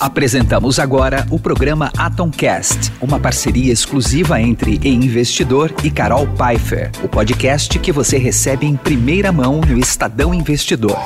[0.00, 7.08] Apresentamos agora o programa Atomcast, uma parceria exclusiva entre E Investidor e Carol Pfeiffer, o
[7.08, 10.96] podcast que você recebe em primeira mão no Estadão Investidor.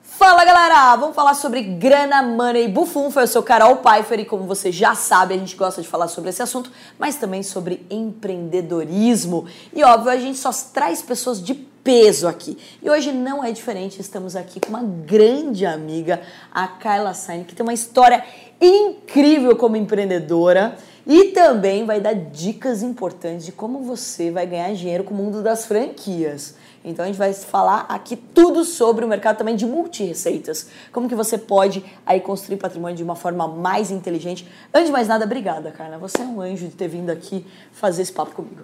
[0.00, 3.20] Fala galera, vamos falar sobre grana, money, bufunfa.
[3.20, 6.30] Eu sou Carol Pfeiffer e como você já sabe, a gente gosta de falar sobre
[6.30, 9.44] esse assunto, mas também sobre empreendedorismo.
[9.74, 12.56] E óbvio, a gente só traz pessoas de peso aqui.
[12.82, 16.20] E hoje não é diferente, estamos aqui com uma grande amiga,
[16.52, 18.24] a Carla Sain, que tem uma história
[18.60, 20.76] incrível como empreendedora
[21.06, 25.42] e também vai dar dicas importantes de como você vai ganhar dinheiro com o mundo
[25.42, 26.54] das franquias.
[26.84, 30.68] Então a gente vai falar aqui tudo sobre o mercado também de multi-receitas.
[30.92, 34.48] Como que você pode aí construir patrimônio de uma forma mais inteligente.
[34.74, 35.98] Antes de mais nada, obrigada, Carla.
[35.98, 38.62] Você é um anjo de ter vindo aqui fazer esse papo comigo.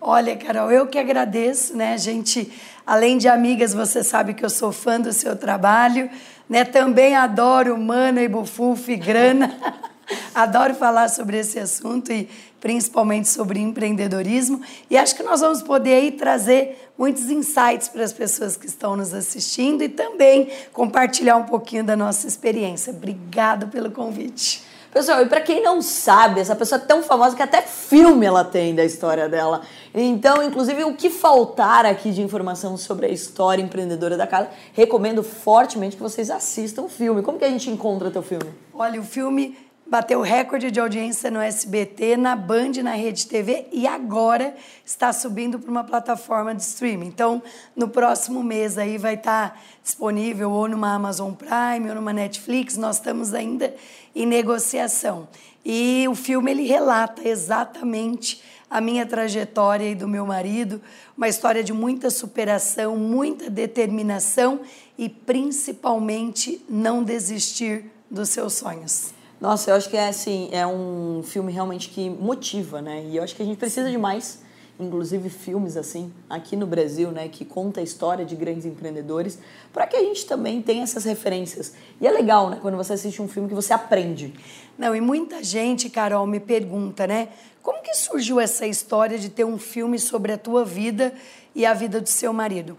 [0.00, 1.98] Olha, Carol, eu que agradeço, né?
[1.98, 2.52] Gente,
[2.86, 6.08] além de amigas, você sabe que eu sou fã do seu trabalho,
[6.48, 6.64] né?
[6.64, 9.58] Também adoro mana e bufuf e grana.
[10.32, 12.28] adoro falar sobre esse assunto e
[12.60, 14.60] principalmente sobre empreendedorismo.
[14.88, 18.96] E acho que nós vamos poder aí trazer muitos insights para as pessoas que estão
[18.96, 22.92] nos assistindo e também compartilhar um pouquinho da nossa experiência.
[22.92, 24.67] Obrigada pelo convite.
[24.92, 28.42] Pessoal, e para quem não sabe, essa pessoa é tão famosa que até filme ela
[28.42, 29.60] tem da história dela.
[29.94, 35.22] Então, inclusive, o que faltar aqui de informação sobre a história empreendedora da Carla, recomendo
[35.22, 37.22] fortemente que vocês assistam o filme.
[37.22, 38.50] Como que a gente encontra teu filme?
[38.72, 39.56] Olha, o filme
[39.88, 45.58] bateu recorde de audiência no SBT, na Band, na Rede TV e agora está subindo
[45.58, 47.06] para uma plataforma de streaming.
[47.06, 47.42] Então,
[47.74, 52.76] no próximo mês aí vai estar tá disponível ou numa Amazon Prime ou numa Netflix.
[52.76, 53.74] Nós estamos ainda
[54.14, 55.26] em negociação.
[55.64, 60.82] E o filme ele relata exatamente a minha trajetória e do meu marido,
[61.16, 64.60] uma história de muita superação, muita determinação
[64.98, 69.17] e principalmente não desistir dos seus sonhos.
[69.40, 73.04] Nossa, eu acho que é assim, é um filme realmente que motiva, né?
[73.08, 74.42] E eu acho que a gente precisa de mais,
[74.80, 79.38] inclusive filmes assim, aqui no Brasil, né, que conta a história de grandes empreendedores,
[79.72, 81.74] para que a gente também tenha essas referências.
[82.00, 84.34] E é legal, né, quando você assiste um filme que você aprende.
[84.76, 87.28] Não, e muita gente, Carol, me pergunta, né,
[87.62, 91.12] como que surgiu essa história de ter um filme sobre a tua vida
[91.54, 92.76] e a vida do seu marido?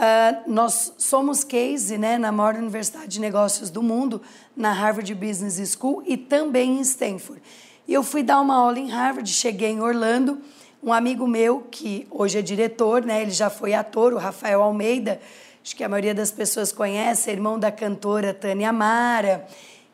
[0.00, 4.22] Uh, nós somos case né, na maior universidade de negócios do mundo,
[4.56, 7.42] na Harvard Business School e também em Stanford.
[7.86, 10.40] E eu fui dar uma aula em Harvard, cheguei em Orlando,
[10.82, 15.20] um amigo meu, que hoje é diretor, né, ele já foi ator, o Rafael Almeida,
[15.62, 19.46] acho que a maioria das pessoas conhece, é irmão da cantora Tânia Mara.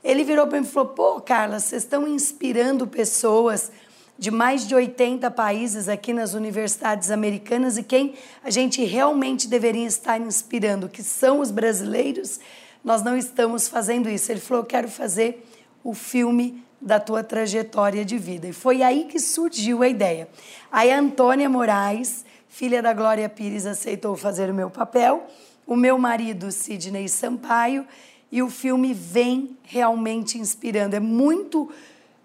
[0.05, 3.73] Ele virou para mim e falou: pô, Carla, vocês estão inspirando pessoas
[4.19, 9.87] de mais de 80 países aqui nas universidades americanas e quem a gente realmente deveria
[9.87, 12.41] estar inspirando, que são os brasileiros,
[12.83, 14.31] nós não estamos fazendo isso.
[14.31, 15.45] Ele falou: quero fazer
[15.83, 18.47] o filme da tua trajetória de vida.
[18.47, 20.29] E foi aí que surgiu a ideia.
[20.71, 25.27] Aí a Antônia Moraes, filha da Glória Pires, aceitou fazer o meu papel,
[25.67, 27.87] o meu marido, Sidney Sampaio,
[28.31, 30.97] e o filme vem realmente inspirando.
[30.97, 31.71] É muito.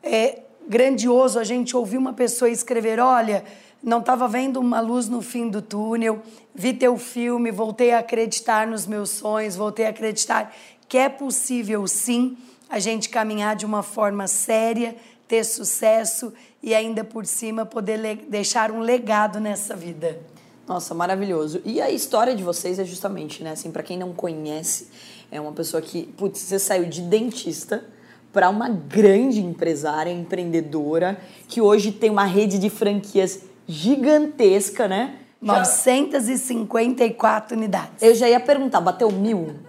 [0.03, 0.41] É,
[0.71, 3.43] grandioso a gente ouvir uma pessoa escrever: olha,
[3.83, 6.21] não estava vendo uma luz no fim do túnel,
[6.55, 10.55] vi teu filme, voltei a acreditar nos meus sonhos, voltei a acreditar
[10.87, 12.37] que é possível sim
[12.69, 14.95] a gente caminhar de uma forma séria,
[15.27, 16.33] ter sucesso
[16.63, 20.19] e ainda por cima poder deixar um legado nessa vida.
[20.65, 21.61] Nossa, maravilhoso.
[21.65, 24.87] E a história de vocês é justamente, né, assim, para quem não conhece,
[25.29, 27.83] é uma pessoa que, putz, você saiu de dentista,
[28.31, 35.15] para uma grande empresária, empreendedora, que hoje tem uma rede de franquias gigantesca, né?
[35.41, 38.01] 954 unidades.
[38.01, 39.55] Eu já ia perguntar, bateu mil?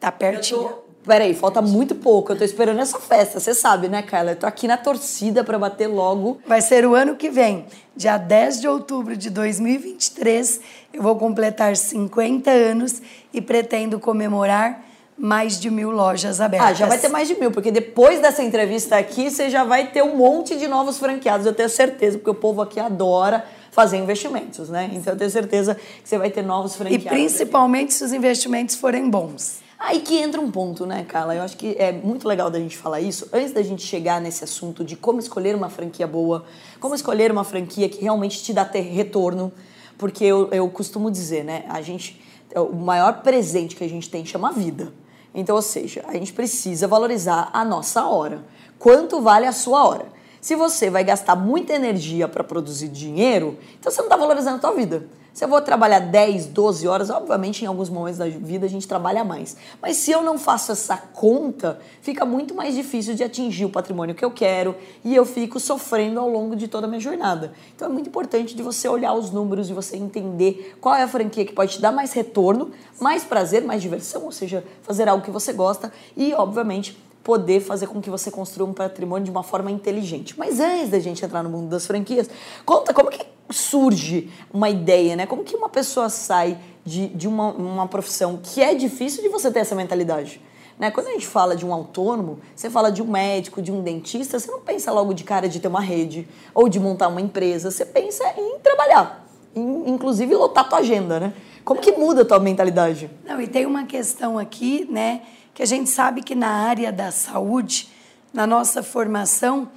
[0.00, 0.60] Tá pertinho.
[0.60, 0.88] Tô...
[1.04, 2.30] Peraí, falta muito pouco.
[2.30, 4.32] Eu tô esperando essa festa, você sabe, né, Carla?
[4.32, 6.38] Eu tô aqui na torcida para bater logo.
[6.46, 7.66] Vai ser o ano que vem,
[7.96, 10.60] dia 10 de outubro de 2023.
[10.92, 13.02] Eu vou completar 50 anos
[13.32, 14.84] e pretendo comemorar
[15.18, 16.68] mais de mil lojas abertas.
[16.68, 19.88] Ah, já vai ter mais de mil, porque depois dessa entrevista aqui, você já vai
[19.88, 23.96] ter um monte de novos franqueados, eu tenho certeza, porque o povo aqui adora fazer
[23.96, 24.90] investimentos, né?
[24.92, 27.06] Então eu tenho certeza que você vai ter novos franqueados.
[27.06, 29.60] E principalmente se os investimentos forem bons.
[29.78, 31.36] Aí que entra um ponto, né, Carla?
[31.36, 33.28] Eu acho que é muito legal da gente falar isso.
[33.32, 36.44] Antes da gente chegar nesse assunto de como escolher uma franquia boa,
[36.80, 39.52] como escolher uma franquia que realmente te dá ter retorno,
[39.96, 42.20] porque eu, eu costumo dizer, né, a gente,
[42.56, 44.92] o maior presente que a gente tem chama vida.
[45.38, 48.42] Então, ou seja, a gente precisa valorizar a nossa hora.
[48.76, 50.06] Quanto vale a sua hora?
[50.40, 54.60] Se você vai gastar muita energia para produzir dinheiro, então você não está valorizando a
[54.60, 55.06] sua vida.
[55.38, 58.88] Se eu vou trabalhar 10, 12 horas, obviamente em alguns momentos da vida a gente
[58.88, 59.56] trabalha mais.
[59.80, 64.16] Mas se eu não faço essa conta, fica muito mais difícil de atingir o patrimônio
[64.16, 64.74] que eu quero
[65.04, 67.52] e eu fico sofrendo ao longo de toda a minha jornada.
[67.72, 71.08] Então é muito importante de você olhar os números, de você entender qual é a
[71.08, 75.24] franquia que pode te dar mais retorno, mais prazer, mais diversão, ou seja, fazer algo
[75.24, 76.98] que você gosta e, obviamente,
[77.28, 80.34] poder fazer com que você construa um patrimônio de uma forma inteligente.
[80.38, 82.26] Mas antes da gente entrar no mundo das franquias,
[82.64, 83.20] conta como que
[83.50, 85.26] surge uma ideia, né?
[85.26, 89.50] Como que uma pessoa sai de, de uma, uma profissão que é difícil de você
[89.50, 90.40] ter essa mentalidade?
[90.78, 90.90] Né?
[90.90, 94.40] Quando a gente fala de um autônomo, você fala de um médico, de um dentista,
[94.40, 97.70] você não pensa logo de cara de ter uma rede ou de montar uma empresa,
[97.70, 101.34] você pensa em trabalhar, em, inclusive lotar tua agenda, né?
[101.62, 103.10] Como que muda a tua mentalidade?
[103.26, 105.20] Não, e tem uma questão aqui, né,
[105.58, 107.88] que a gente sabe que na área da saúde,
[108.32, 109.68] na nossa formação,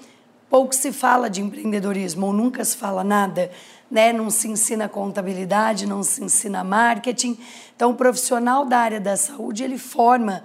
[0.48, 3.50] pouco se fala de empreendedorismo, ou nunca se fala nada,
[3.90, 4.14] né?
[4.14, 7.36] Não se ensina contabilidade, não se ensina marketing.
[7.76, 10.44] Então, o profissional da área da saúde, ele forma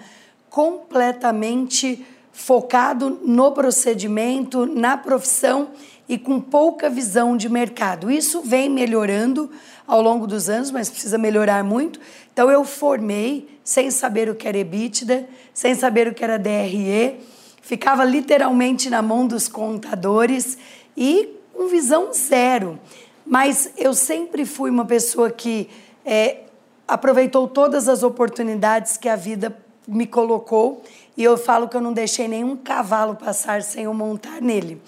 [0.49, 2.03] completamente
[2.33, 5.69] focado no procedimento, na profissão
[6.09, 8.11] e com pouca visão de mercado.
[8.11, 9.51] Isso vem melhorando
[9.87, 12.01] ao longo dos anos, mas precisa melhorar muito.
[12.33, 17.19] Então eu formei sem saber o que era EBITDA, sem saber o que era DRE,
[17.61, 20.57] ficava literalmente na mão dos contadores
[20.97, 22.79] e com visão zero.
[23.27, 25.69] Mas eu sempre fui uma pessoa que
[26.05, 26.43] é,
[26.87, 29.57] aproveitou todas as oportunidades que a vida
[29.87, 30.83] me colocou
[31.17, 34.81] e eu falo que eu não deixei nenhum cavalo passar sem eu montar nele.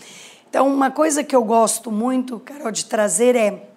[0.48, 3.68] Então, uma coisa que eu gosto muito, Carol, de trazer é,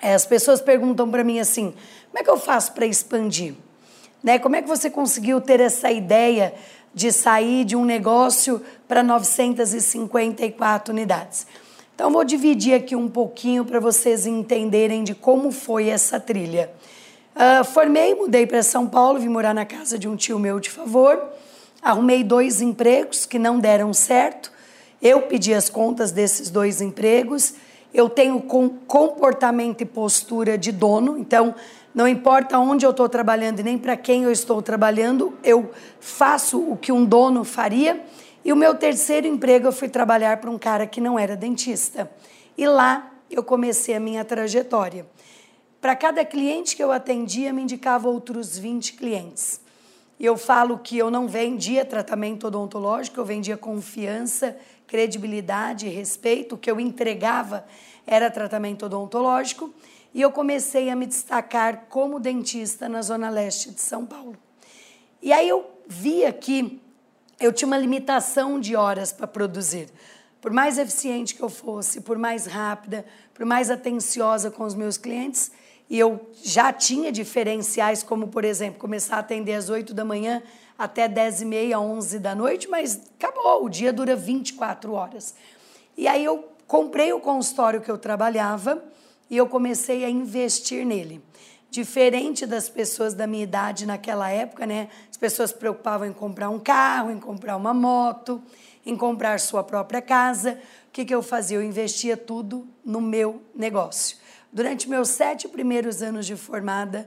[0.00, 1.74] é as pessoas perguntam para mim assim:
[2.10, 3.54] como é que eu faço para expandir?
[4.22, 4.38] Né?
[4.38, 6.54] Como é que você conseguiu ter essa ideia
[6.94, 11.46] de sair de um negócio para 954 unidades.
[11.94, 16.70] Então, vou dividir aqui um pouquinho para vocês entenderem de como foi essa trilha.
[17.34, 20.70] Uh, formei, mudei para São Paulo, vim morar na casa de um tio meu de
[20.70, 21.22] favor.
[21.82, 24.50] Arrumei dois empregos que não deram certo.
[25.00, 27.54] Eu pedi as contas desses dois empregos.
[27.94, 31.54] Eu tenho comportamento e postura de dono, então
[31.94, 36.60] não importa onde eu estou trabalhando e nem para quem eu estou trabalhando, eu faço
[36.60, 38.04] o que um dono faria.
[38.44, 42.10] E o meu terceiro emprego eu fui trabalhar para um cara que não era dentista.
[42.56, 45.06] E lá eu comecei a minha trajetória.
[45.80, 49.60] Para cada cliente que eu atendia, me indicava outros 20 clientes.
[50.18, 54.56] E eu falo que eu não vendia tratamento odontológico, eu vendia confiança,
[54.88, 56.56] credibilidade, respeito.
[56.56, 57.64] O que eu entregava
[58.04, 59.72] era tratamento odontológico
[60.12, 64.36] e eu comecei a me destacar como dentista na zona leste de São Paulo.
[65.22, 66.80] E aí eu via que
[67.38, 69.88] eu tinha uma limitação de horas para produzir.
[70.40, 73.04] Por mais eficiente que eu fosse, por mais rápida,
[73.34, 75.52] por mais atenciosa com os meus clientes,
[75.90, 80.42] e eu já tinha diferenciais, como, por exemplo, começar a atender às 8 da manhã
[80.78, 85.34] até 10 e meia, 11 da noite, mas acabou, o dia dura 24 horas.
[85.96, 88.82] E aí eu comprei o consultório que eu trabalhava,
[89.30, 91.22] e eu comecei a investir nele.
[91.70, 94.88] Diferente das pessoas da minha idade naquela época, né?
[95.10, 98.42] As pessoas se preocupavam em comprar um carro, em comprar uma moto,
[98.86, 100.58] em comprar sua própria casa.
[100.88, 101.58] O que, que eu fazia?
[101.58, 104.16] Eu investia tudo no meu negócio.
[104.50, 107.06] Durante meus sete primeiros anos de formada,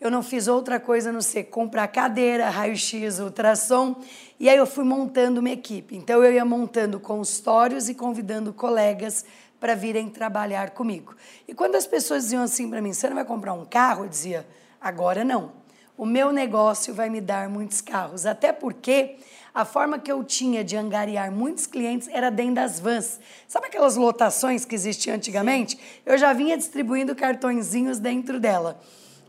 [0.00, 3.96] eu não fiz outra coisa a não ser comprar cadeira, raio-x, ultrassom,
[4.38, 5.96] e aí eu fui montando uma equipe.
[5.96, 9.24] Então eu ia montando consultórios e convidando colegas
[9.58, 11.16] para virem trabalhar comigo.
[11.48, 14.04] E quando as pessoas diziam assim para mim, você não vai comprar um carro?
[14.04, 14.46] Eu dizia,
[14.80, 15.52] agora não.
[15.96, 18.26] O meu negócio vai me dar muitos carros.
[18.26, 19.16] Até porque
[19.54, 23.20] a forma que eu tinha de angariar muitos clientes era dentro das vans.
[23.46, 25.78] Sabe aquelas lotações que existiam antigamente?
[26.04, 28.80] Eu já vinha distribuindo cartõezinhos dentro dela.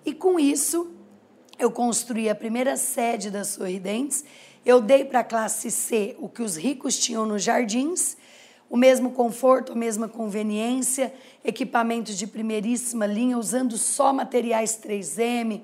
[0.06, 0.92] E com isso,
[1.58, 4.24] eu construí a primeira sede da Sorridentes.
[4.66, 8.18] Eu dei para a classe C o que os ricos tinham nos jardins
[8.70, 15.62] o mesmo conforto, a mesma conveniência, equipamentos de primeiríssima linha, usando só materiais 3M,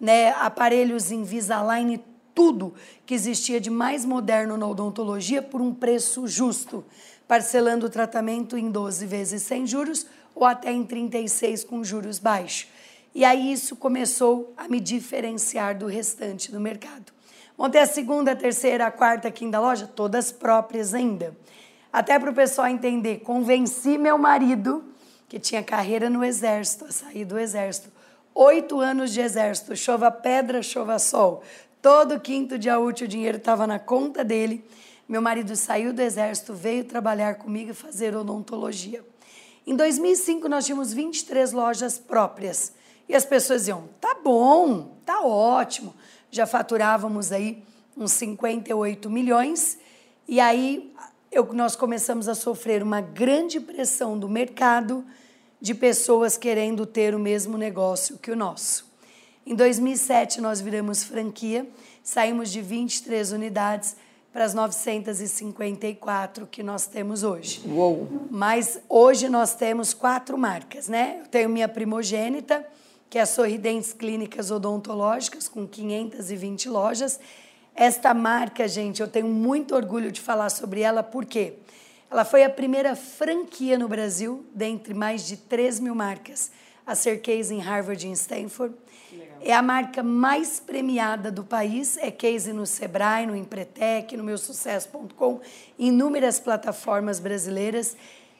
[0.00, 2.00] né, aparelhos Invisalign,
[2.34, 6.84] tudo que existia de mais moderno na odontologia por um preço justo,
[7.26, 12.68] parcelando o tratamento em 12 vezes sem juros ou até em 36 com juros baixos.
[13.14, 17.12] E aí isso começou a me diferenciar do restante do mercado.
[17.56, 21.36] Montei a segunda, a terceira, a quarta aqui da loja, todas próprias ainda
[21.92, 24.82] até para o pessoal entender, convenci meu marido,
[25.28, 27.90] que tinha carreira no exército, a sair do exército.
[28.34, 31.42] Oito anos de exército, chova pedra, chova sol.
[31.82, 34.64] Todo quinto dia útil o dinheiro estava na conta dele.
[35.06, 39.04] Meu marido saiu do exército, veio trabalhar comigo e fazer odontologia.
[39.66, 42.72] Em 2005, nós tínhamos 23 lojas próprias.
[43.12, 45.94] E as pessoas diziam: tá bom, tá ótimo.
[46.30, 47.62] Já faturávamos aí
[47.94, 49.76] uns 58 milhões.
[50.26, 50.94] E aí
[51.30, 55.04] eu, nós começamos a sofrer uma grande pressão do mercado
[55.60, 58.90] de pessoas querendo ter o mesmo negócio que o nosso.
[59.44, 61.68] Em 2007, nós viramos franquia,
[62.02, 63.94] saímos de 23 unidades
[64.32, 67.62] para as 954 que nós temos hoje.
[67.68, 68.08] Uou!
[68.30, 71.18] Mas hoje nós temos quatro marcas, né?
[71.20, 72.66] Eu tenho minha primogênita,
[73.12, 77.20] que é a Sorridentes Clínicas Odontológicas, com 520 lojas.
[77.74, 81.58] Esta marca, gente, eu tenho muito orgulho de falar sobre ela, porque
[82.10, 86.52] ela foi a primeira franquia no Brasil, dentre mais de 3 mil marcas,
[86.86, 88.74] a ser case em Harvard e em Stanford.
[89.42, 95.38] É a marca mais premiada do país, é case no Sebrae, no Empretec, no meusucesso.com,
[95.78, 97.94] inúmeras plataformas brasileiras,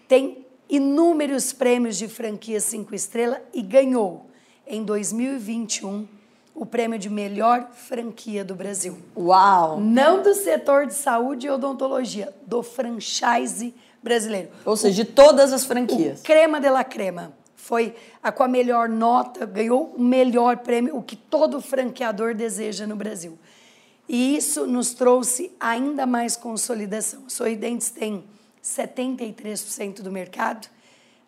[0.09, 4.31] tem inúmeros prêmios de franquia cinco estrelas e ganhou
[4.73, 6.09] em 2021
[6.55, 8.97] o prêmio de melhor franquia do Brasil.
[9.14, 9.79] Uau!
[9.79, 14.49] Não do setor de saúde e odontologia, do franchise brasileiro.
[14.64, 16.21] Ou seja, de todas as franquias.
[16.21, 20.97] O crema de la crema foi a com a melhor nota, ganhou o melhor prêmio,
[20.97, 23.38] o que todo franqueador deseja no Brasil.
[24.09, 27.29] E isso nos trouxe ainda mais consolidação.
[27.29, 28.25] Sorridentes tem
[28.62, 30.69] 73% do mercado,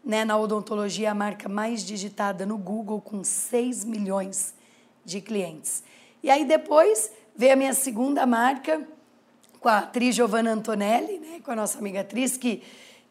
[0.05, 4.55] né, na odontologia a marca mais digitada no Google com 6 milhões
[5.05, 5.83] de clientes.
[6.23, 8.87] E aí depois veio a minha segunda marca
[9.61, 12.63] com a atriz Giovanna Antonelli, né, com a nossa amiga atriz que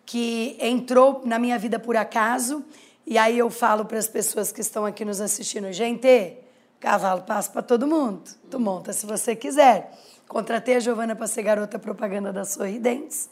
[0.06, 2.64] que entrou na minha vida por acaso
[3.06, 6.38] e aí eu falo para as pessoas que estão aqui nos assistindo, gente,
[6.80, 8.24] cavalo passa para todo mundo.
[8.50, 9.92] Tu monta se você quiser.
[10.28, 13.30] Contratei a Giovana para ser garota propaganda da Sorridentes.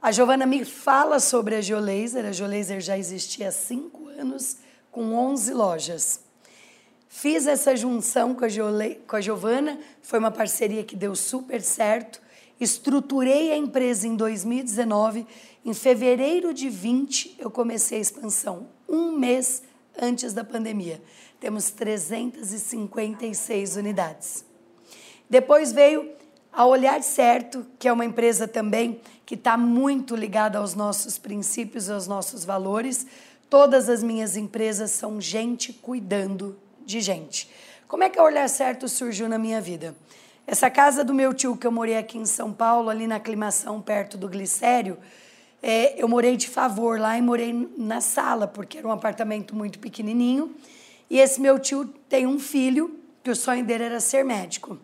[0.00, 2.24] A Giovana me fala sobre a Geolaser.
[2.24, 4.58] A Geolaser já existia há cinco anos,
[4.92, 6.20] com 11 lojas.
[7.08, 11.60] Fiz essa junção com a, Giole, com a Giovana, foi uma parceria que deu super
[11.62, 12.22] certo.
[12.60, 15.26] Estruturei a empresa em 2019.
[15.64, 19.64] Em fevereiro de 20, eu comecei a expansão um mês
[20.00, 21.02] antes da pandemia.
[21.40, 24.44] Temos 356 unidades.
[25.28, 26.08] Depois veio
[26.58, 31.88] a Olhar Certo, que é uma empresa também que está muito ligada aos nossos princípios,
[31.88, 33.06] aos nossos valores.
[33.48, 37.48] Todas as minhas empresas são gente cuidando de gente.
[37.86, 39.94] Como é que a Olhar Certo surgiu na minha vida?
[40.48, 43.80] Essa casa do meu tio, que eu morei aqui em São Paulo, ali na aclimação,
[43.80, 44.98] perto do Glicério,
[45.62, 49.78] é, eu morei de favor lá e morei na sala, porque era um apartamento muito
[49.78, 50.56] pequenininho.
[51.08, 54.76] E esse meu tio tem um filho, que o sonho dele era ser médico.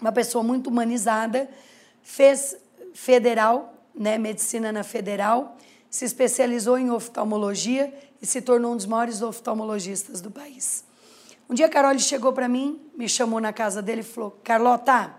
[0.00, 1.48] Uma pessoa muito humanizada,
[2.02, 2.56] fez
[2.92, 5.56] federal, né, medicina na federal,
[5.88, 10.84] se especializou em oftalmologia e se tornou um dos maiores oftalmologistas do país.
[11.48, 15.14] Um dia Carol chegou para mim, me chamou na casa dele e falou: Carlota,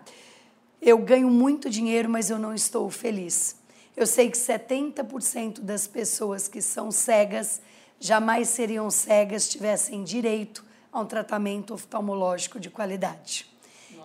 [0.81, 3.55] eu ganho muito dinheiro, mas eu não estou feliz.
[3.95, 7.61] Eu sei que 70% das pessoas que são cegas
[7.99, 13.54] jamais seriam cegas se tivessem direito a um tratamento oftalmológico de qualidade.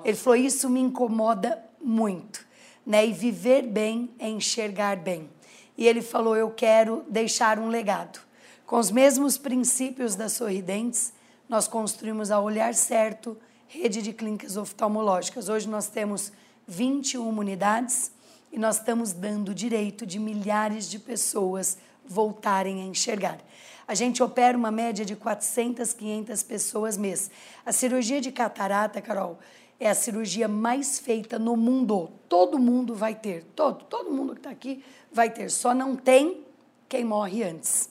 [0.04, 2.46] Ele falou: Isso me incomoda muito.
[2.84, 3.06] Né?
[3.06, 5.28] E viver bem é enxergar bem.
[5.76, 8.20] E ele falou: Eu quero deixar um legado.
[8.66, 11.12] Com os mesmos princípios das Sorridentes,
[11.48, 15.48] nós construímos a Olhar Certo, rede de clínicas oftalmológicas.
[15.48, 16.32] Hoje nós temos
[16.66, 18.12] 21 unidades
[18.52, 23.38] e nós estamos dando o direito de milhares de pessoas voltarem a enxergar.
[23.86, 27.28] A gente opera uma média de 400, 500 pessoas mês.
[27.66, 29.38] A cirurgia de catarata, Carol,
[29.80, 32.10] é a cirurgia mais feita no mundo.
[32.28, 35.50] Todo mundo vai ter, todo, todo mundo que está aqui vai ter.
[35.50, 36.44] Só não tem
[36.86, 37.88] quem morre antes.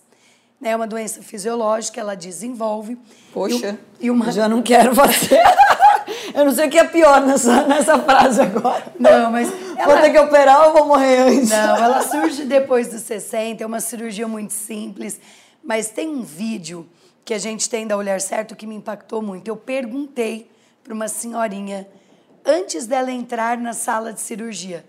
[0.62, 2.98] É uma doença fisiológica, ela desenvolve.
[3.34, 4.32] Poxa, e, e uma...
[4.32, 5.42] já não quero fazer.
[6.34, 8.94] Eu não sei o que é pior nessa, nessa frase agora.
[9.00, 9.52] Não, mas.
[9.78, 9.94] Ela...
[9.94, 11.50] Vou ter que operar ou vou morrer antes?
[11.50, 15.20] Não, ela surge depois dos 60, é uma cirurgia muito simples.
[15.64, 16.88] Mas tem um vídeo
[17.26, 19.48] que a gente tem da Olhar Certo que me impactou muito.
[19.48, 20.50] Eu perguntei
[20.84, 21.88] para uma senhorinha,
[22.46, 24.86] antes dela entrar na sala de cirurgia,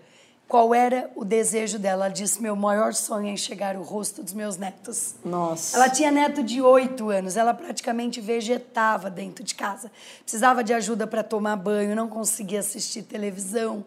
[0.47, 2.05] qual era o desejo dela.
[2.05, 5.15] Ela disse: Meu maior sonho é enxergar o rosto dos meus netos.
[5.23, 5.77] Nossa.
[5.77, 9.91] Ela tinha neto de oito anos, ela praticamente vegetava dentro de casa.
[10.23, 13.85] Precisava de ajuda para tomar banho, não conseguia assistir televisão.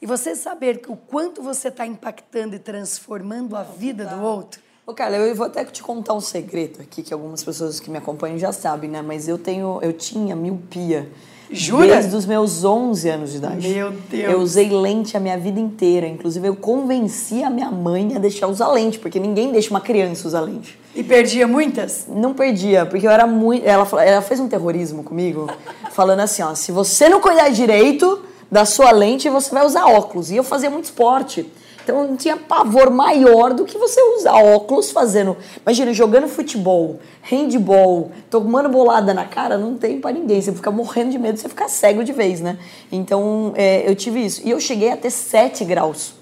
[0.00, 4.92] E você saber o quanto você está impactando e transformando a vida do outro Ô,
[4.92, 8.36] Carla, eu vou até te contar um segredo aqui que algumas pessoas que me acompanham
[8.36, 9.00] já sabem, né?
[9.00, 11.10] Mas eu tenho, eu tinha miopia.
[11.54, 11.86] Jura?
[11.86, 13.68] Desde os meus 11 anos de idade.
[13.68, 14.32] Meu Deus.
[14.32, 16.06] Eu usei lente a minha vida inteira.
[16.06, 20.26] Inclusive, eu convenci a minha mãe a deixar usar lente, porque ninguém deixa uma criança
[20.26, 20.78] usar lente.
[20.94, 22.06] E perdia muitas?
[22.08, 23.66] Não perdia, porque eu era muito.
[23.66, 25.48] Ela, ela fez um terrorismo comigo,
[25.92, 30.30] falando assim: ó, se você não cuidar direito da sua lente, você vai usar óculos.
[30.30, 31.46] E eu fazia muito esporte.
[31.84, 35.36] Então não tinha pavor maior do que você usar óculos fazendo.
[35.64, 40.40] Imagina, jogando futebol, handball, tomando bolada na cara, não tem pra ninguém.
[40.40, 42.58] Você fica morrendo de medo, você fica cego de vez, né?
[42.90, 44.40] Então é, eu tive isso.
[44.44, 46.14] E eu cheguei a ter 7 graus.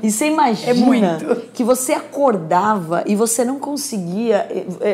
[0.00, 1.36] E você imagina É muito.
[1.52, 4.46] que você acordava e você não conseguia,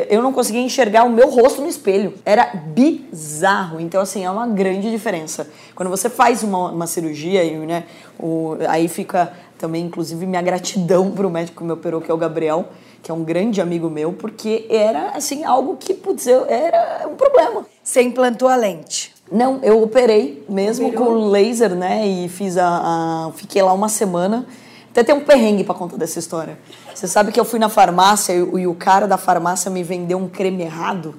[0.09, 2.15] eu não conseguia enxergar o meu rosto no espelho.
[2.25, 3.79] Era bizarro.
[3.79, 5.47] Então, assim, é uma grande diferença.
[5.75, 7.83] Quando você faz uma, uma cirurgia, e, né,
[8.19, 12.17] o, aí fica também, inclusive, minha gratidão pro médico que me operou, que é o
[12.17, 12.69] Gabriel,
[13.03, 17.15] que é um grande amigo meu, porque era, assim, algo que, putz, eu, era um
[17.15, 17.65] problema.
[17.83, 19.13] Você implantou a lente.
[19.31, 21.05] Não, eu operei mesmo Operou?
[21.07, 22.07] com laser, né?
[22.07, 24.45] E fiz a, a- Fiquei lá uma semana.
[24.89, 26.57] Até tem um perrengue pra contar dessa história.
[26.95, 29.83] Você sabe que eu fui na farmácia e, o- e o cara da farmácia me
[29.83, 31.13] vendeu um creme errado.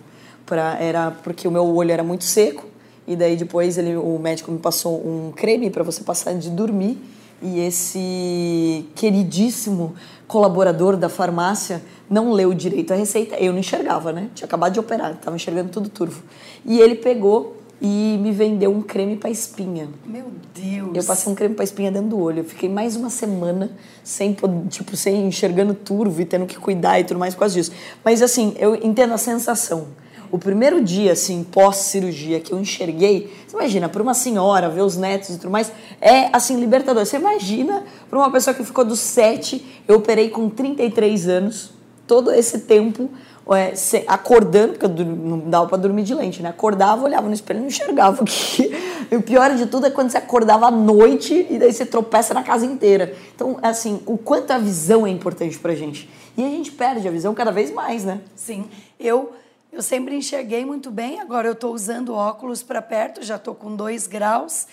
[0.44, 2.66] Pra, era porque o meu olho era muito seco.
[3.06, 6.98] E daí depois ele, o médico me passou um creme pra você passar de dormir.
[7.42, 9.94] E esse queridíssimo
[10.26, 13.36] colaborador da farmácia não leu direito a receita.
[13.36, 14.28] Eu não enxergava, né?
[14.34, 16.22] Tinha acabado de operar, tava enxergando tudo turvo.
[16.64, 19.88] E ele pegou e me vendeu um creme para espinha.
[20.04, 20.94] Meu Deus.
[20.94, 22.40] Eu passei um creme para espinha dentro do olho.
[22.40, 23.70] Eu fiquei mais uma semana
[24.04, 24.36] sem,
[24.68, 27.72] tipo, sem enxergando turvo e tendo que cuidar e tudo mais por causa disso.
[28.04, 29.88] Mas assim, eu entendo a sensação.
[30.32, 34.96] O primeiro dia, assim, pós-cirurgia que eu enxerguei, você imagina, para uma senhora ver os
[34.96, 37.04] netos e tudo mais, é assim, libertador.
[37.04, 41.72] Você imagina para uma pessoa que ficou dos 7, eu operei com 33 anos,
[42.06, 43.10] todo esse tempo
[43.56, 43.72] é,
[44.06, 46.50] acordando, porque eu não dava pra dormir de lente, né?
[46.50, 48.24] Acordava, olhava no espelho e não enxergava.
[48.24, 48.70] Que,
[49.16, 52.44] o pior de tudo é quando você acordava à noite e daí você tropeça na
[52.44, 53.14] casa inteira.
[53.34, 56.08] Então, assim, o quanto a visão é importante pra gente.
[56.36, 58.20] E a gente perde a visão cada vez mais, né?
[58.36, 58.66] Sim,
[58.98, 59.32] eu
[59.72, 61.20] eu sempre enxerguei muito bem.
[61.20, 64.66] Agora eu estou usando óculos para perto, já estou com dois graus,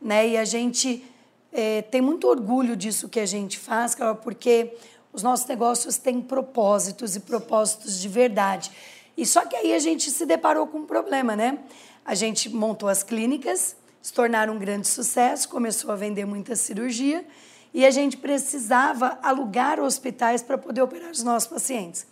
[0.00, 0.26] né?
[0.28, 1.04] E a gente
[1.52, 4.74] eh, tem muito orgulho disso que a gente faz, porque
[5.12, 8.70] os nossos negócios têm propósitos e propósitos de verdade.
[9.16, 11.58] E só que aí a gente se deparou com um problema, né?
[12.04, 17.24] A gente montou as clínicas, se tornaram um grande sucesso, começou a vender muita cirurgia
[17.74, 22.06] e a gente precisava alugar hospitais para poder operar os nossos pacientes.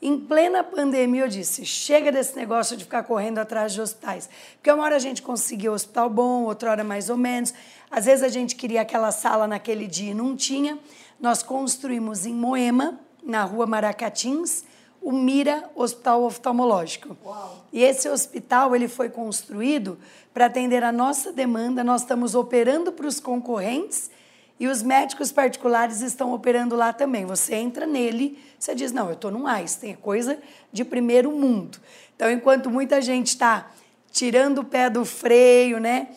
[0.00, 4.28] Em plena pandemia, eu disse: chega desse negócio de ficar correndo atrás de hospitais.
[4.54, 7.52] Porque uma hora a gente conseguia hospital bom, outra hora mais ou menos.
[7.90, 10.78] Às vezes a gente queria aquela sala naquele dia e não tinha.
[11.20, 14.64] Nós construímos em Moema, na rua Maracatins,
[15.02, 17.16] o Mira Hospital Oftalmológico.
[17.72, 19.98] E esse hospital ele foi construído
[20.32, 21.82] para atender a nossa demanda.
[21.82, 24.10] Nós estamos operando para os concorrentes
[24.58, 27.24] e os médicos particulares estão operando lá também.
[27.24, 30.38] Você entra nele, você diz: não, eu estou num Einstein, é coisa
[30.72, 31.78] de primeiro mundo.
[32.16, 33.70] Então, enquanto muita gente está
[34.10, 36.08] tirando o pé do freio, né,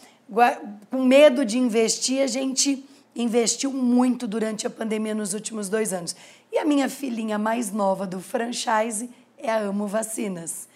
[0.89, 2.83] com medo de investir, a gente
[3.15, 6.15] investiu muito durante a pandemia nos últimos dois anos.
[6.51, 10.67] E a minha filhinha mais nova do franchise é a Amo Vacinas,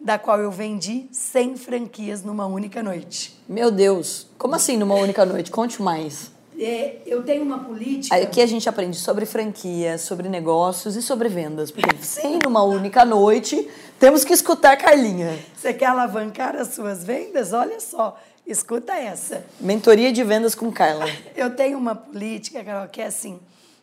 [0.00, 3.36] da qual eu vendi 100 franquias numa única noite.
[3.48, 5.50] Meu Deus, como assim numa única noite?
[5.50, 6.33] Conte mais.
[6.58, 8.16] É, eu tenho uma política.
[8.16, 11.70] Aqui a gente aprende sobre franquia, sobre negócios e sobre vendas.
[11.70, 15.38] Porque sem numa única noite, temos que escutar Carlinha.
[15.56, 17.52] Você quer alavancar as suas vendas?
[17.52, 19.44] Olha só, escuta essa.
[19.60, 21.06] Mentoria de vendas com Carla.
[21.34, 23.40] Eu tenho uma política, Carol, que é assim: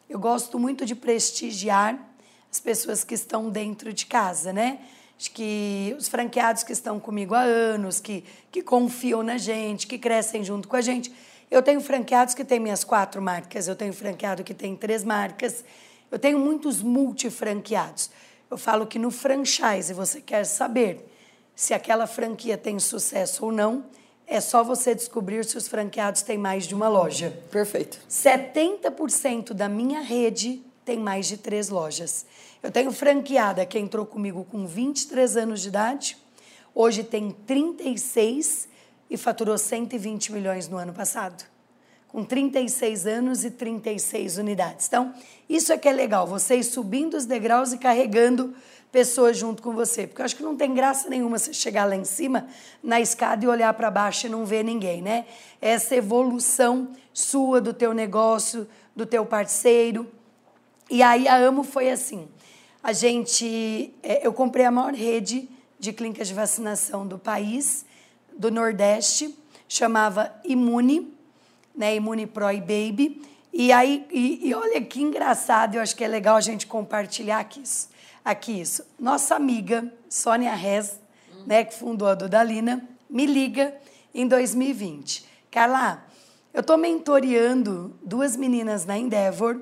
[0.10, 1.98] eu gosto muito de prestigiar
[2.52, 4.80] as pessoas que estão dentro de casa, né?
[5.18, 9.98] Acho que os franqueados que estão comigo há anos, que, que confiam na gente, que
[9.98, 11.14] crescem junto com a gente.
[11.52, 15.66] Eu tenho franqueados que têm minhas quatro marcas, eu tenho franqueado que tem três marcas,
[16.10, 18.10] eu tenho muitos multifranqueados.
[18.50, 21.06] Eu falo que no franchise você quer saber
[21.54, 23.84] se aquela franquia tem sucesso ou não,
[24.26, 27.38] é só você descobrir se os franqueados têm mais de uma loja.
[27.52, 28.00] Perfeito.
[28.10, 32.26] 70% da minha rede tem mais de três lojas.
[32.64, 36.18] Eu tenho franqueada que entrou comigo com 23 anos de idade,
[36.74, 38.71] hoje tem 36
[39.12, 41.44] e faturou 120 milhões no ano passado.
[42.08, 44.88] Com 36 anos e 36 unidades.
[44.88, 45.14] Então,
[45.50, 48.56] isso é que é legal, vocês subindo os degraus e carregando
[48.90, 50.08] pessoas junto com você.
[50.08, 52.48] Porque eu acho que não tem graça nenhuma você chegar lá em cima,
[52.82, 55.26] na escada, e olhar para baixo e não ver ninguém, né?
[55.62, 60.10] Essa evolução sua do teu negócio, do teu parceiro.
[60.90, 62.30] E aí a Amo foi assim.
[62.82, 67.86] A gente, é, eu comprei a maior rede de clínicas de vacinação do país,
[68.38, 71.18] do Nordeste, chamava Imune,
[71.76, 73.22] né, Imune Pro e Baby.
[73.54, 77.40] E aí, e, e, olha que engraçado, eu acho que é legal a gente compartilhar
[77.40, 77.90] aqui isso.
[78.24, 78.86] Aqui isso.
[79.00, 81.00] Nossa amiga Sônia Rez,
[81.46, 83.76] né, que fundou a Dudalina, me liga
[84.14, 85.26] em 2020.
[85.50, 86.06] Carla,
[86.54, 89.62] eu estou mentoreando duas meninas na Endeavor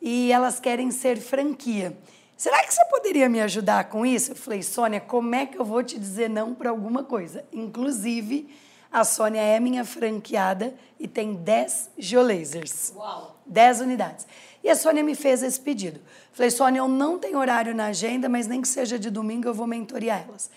[0.00, 1.96] e elas querem ser franquia.
[2.42, 4.32] Será que você poderia me ajudar com isso?
[4.32, 7.44] Eu falei, Sônia, como é que eu vou te dizer não para alguma coisa?
[7.52, 8.52] Inclusive,
[8.90, 12.92] a Sônia é minha franqueada e tem 10 geolasers.
[12.96, 13.40] Uau!
[13.46, 14.26] 10 unidades.
[14.60, 16.00] E a Sônia me fez esse pedido.
[16.32, 19.54] Falei, Sônia, eu não tenho horário na agenda, mas nem que seja de domingo eu
[19.54, 20.50] vou mentorear elas.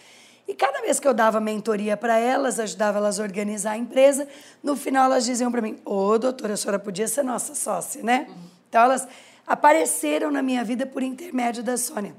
[0.48, 4.28] E cada vez que eu dava mentoria para elas, ajudava elas a organizar a empresa,
[4.64, 8.26] no final elas diziam para mim: Ô, doutora, a senhora podia ser nossa sócia, né?
[8.28, 8.56] Uhum.
[8.70, 9.08] Então elas
[9.46, 12.16] apareceram na minha vida por intermédio da Sônia.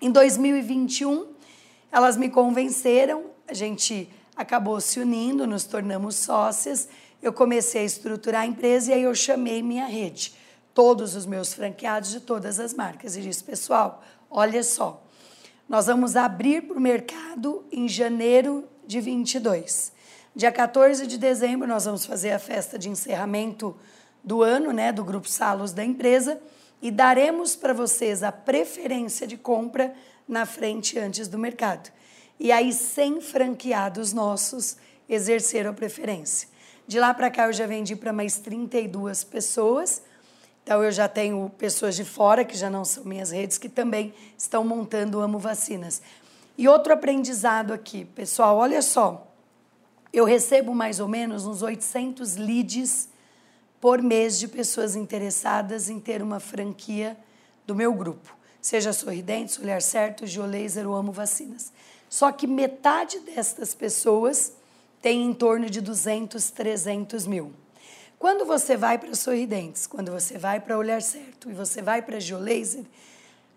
[0.00, 1.26] Em 2021,
[1.90, 6.88] elas me convenceram, a gente acabou se unindo, nos tornamos sócias.
[7.22, 10.34] Eu comecei a estruturar a empresa e aí eu chamei minha rede,
[10.72, 15.02] todos os meus franqueados de todas as marcas, e disse: pessoal, olha só,
[15.68, 19.92] nós vamos abrir para o mercado em janeiro de 22.
[20.36, 23.76] Dia 14 de dezembro, nós vamos fazer a festa de encerramento
[24.24, 26.40] do ano, né, do Grupo Salos da empresa,
[26.80, 29.94] e daremos para vocês a preferência de compra
[30.26, 31.92] na frente antes do mercado.
[32.40, 34.76] E aí, 100 franqueados nossos
[35.08, 36.48] exerceram a preferência.
[36.86, 40.02] De lá para cá, eu já vendi para mais 32 pessoas
[40.64, 44.14] então, eu já tenho pessoas de fora, que já não são minhas redes, que também
[44.36, 46.00] estão montando o Amo Vacinas.
[46.56, 49.30] E outro aprendizado aqui, pessoal, olha só.
[50.10, 53.10] Eu recebo mais ou menos uns 800 leads
[53.84, 57.14] por mês de pessoas interessadas em ter uma franquia
[57.66, 58.34] do meu grupo.
[58.58, 61.70] Seja Sorridentes, Olhar Certo, Geolaser ou Amo Vacinas.
[62.08, 64.54] Só que metade destas pessoas
[65.02, 67.52] tem em torno de 200, 300 mil.
[68.18, 72.18] Quando você vai para Sorridentes, quando você vai para Olhar Certo e você vai para
[72.18, 72.86] Geolaser,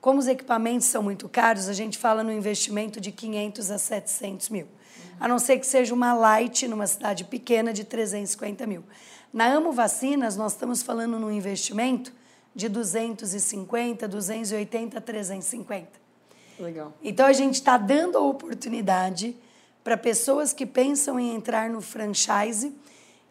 [0.01, 4.49] como os equipamentos são muito caros, a gente fala no investimento de 500 a 700
[4.49, 4.67] mil.
[5.21, 8.83] A não ser que seja uma light numa cidade pequena de 350 mil.
[9.33, 12.13] Na Amo Vacinas, nós estamos falando num investimento
[12.55, 15.87] de 250, 280, 350.
[16.59, 16.93] Legal.
[17.03, 19.35] Então a gente está dando a oportunidade
[19.83, 22.73] para pessoas que pensam em entrar no franchise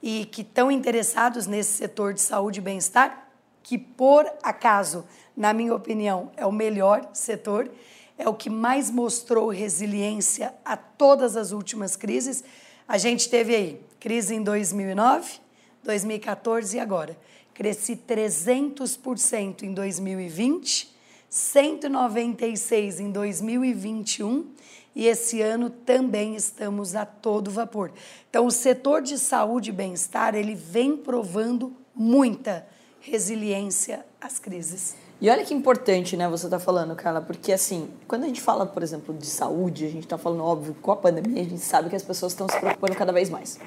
[0.03, 3.29] e que estão interessados nesse setor de saúde e bem-estar,
[3.63, 5.05] que por acaso,
[5.37, 7.71] na minha opinião, é o melhor setor,
[8.17, 12.45] é o que mais mostrou resiliência a todas as últimas crises.
[12.87, 15.41] A gente teve aí crise em 2009,
[15.87, 17.17] 2014 e agora.
[17.55, 20.95] Cresci 300% em 2020,
[21.31, 24.51] 196 em 2021
[24.95, 27.93] e esse ano também estamos a todo vapor.
[28.29, 32.67] Então, o setor de saúde e bem-estar, ele vem provando muita
[33.01, 34.97] resiliência às crises.
[35.19, 38.67] E olha que importante, né, você está falando, Carla, porque assim, quando a gente fala,
[38.67, 41.89] por exemplo, de saúde, a gente está falando, óbvio, com a pandemia, a gente sabe
[41.89, 43.59] que as pessoas estão se preocupando cada vez mais.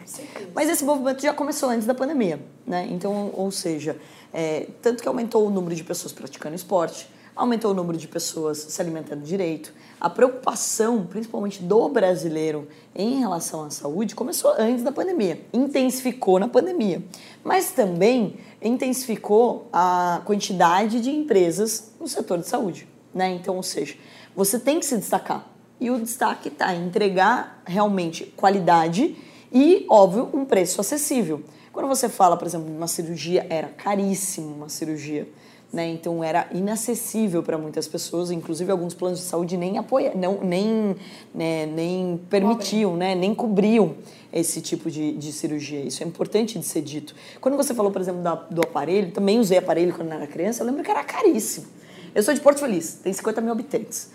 [0.53, 2.87] Mas esse movimento já começou antes da pandemia, né?
[2.91, 3.97] Então, ou seja,
[4.31, 8.59] é, tanto que aumentou o número de pessoas praticando esporte, aumentou o número de pessoas
[8.59, 9.73] se alimentando direito.
[9.99, 16.47] A preocupação, principalmente do brasileiro, em relação à saúde, começou antes da pandemia, intensificou na
[16.47, 17.03] pandemia,
[17.43, 22.87] mas também intensificou a quantidade de empresas no setor de saúde.
[23.13, 23.29] Né?
[23.31, 23.95] Então, ou seja,
[24.33, 25.45] você tem que se destacar.
[25.81, 29.17] E o destaque está em entregar realmente qualidade
[29.51, 31.43] e, óbvio, um preço acessível.
[31.73, 35.27] Quando você fala, por exemplo, de uma cirurgia, era caríssimo uma cirurgia
[35.71, 35.87] né?
[35.89, 40.95] Então era inacessível para muitas pessoas, inclusive alguns planos de saúde nem apoia, não, nem,
[41.33, 43.95] né, nem permitiam, né, nem cobriam
[44.33, 45.81] esse tipo de, de cirurgia.
[45.81, 47.15] Isso é importante de ser dito.
[47.39, 50.67] Quando você falou, por exemplo, da, do aparelho, também usei aparelho quando era criança, eu
[50.67, 51.67] lembro que era caríssimo.
[52.13, 54.09] Eu sou de Porto Feliz, tem 50 mil habitantes.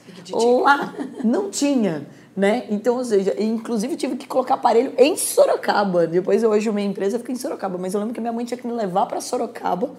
[0.62, 2.07] Lá não tinha.
[2.37, 2.67] Né?
[2.69, 6.05] Então, ou seja, inclusive tive que colocar aparelho em Sorocaba.
[6.05, 7.79] Depois, hoje, minha empresa fica em Sorocaba.
[7.79, 9.93] Mas eu lembro que minha mãe tinha que me levar para Sorocaba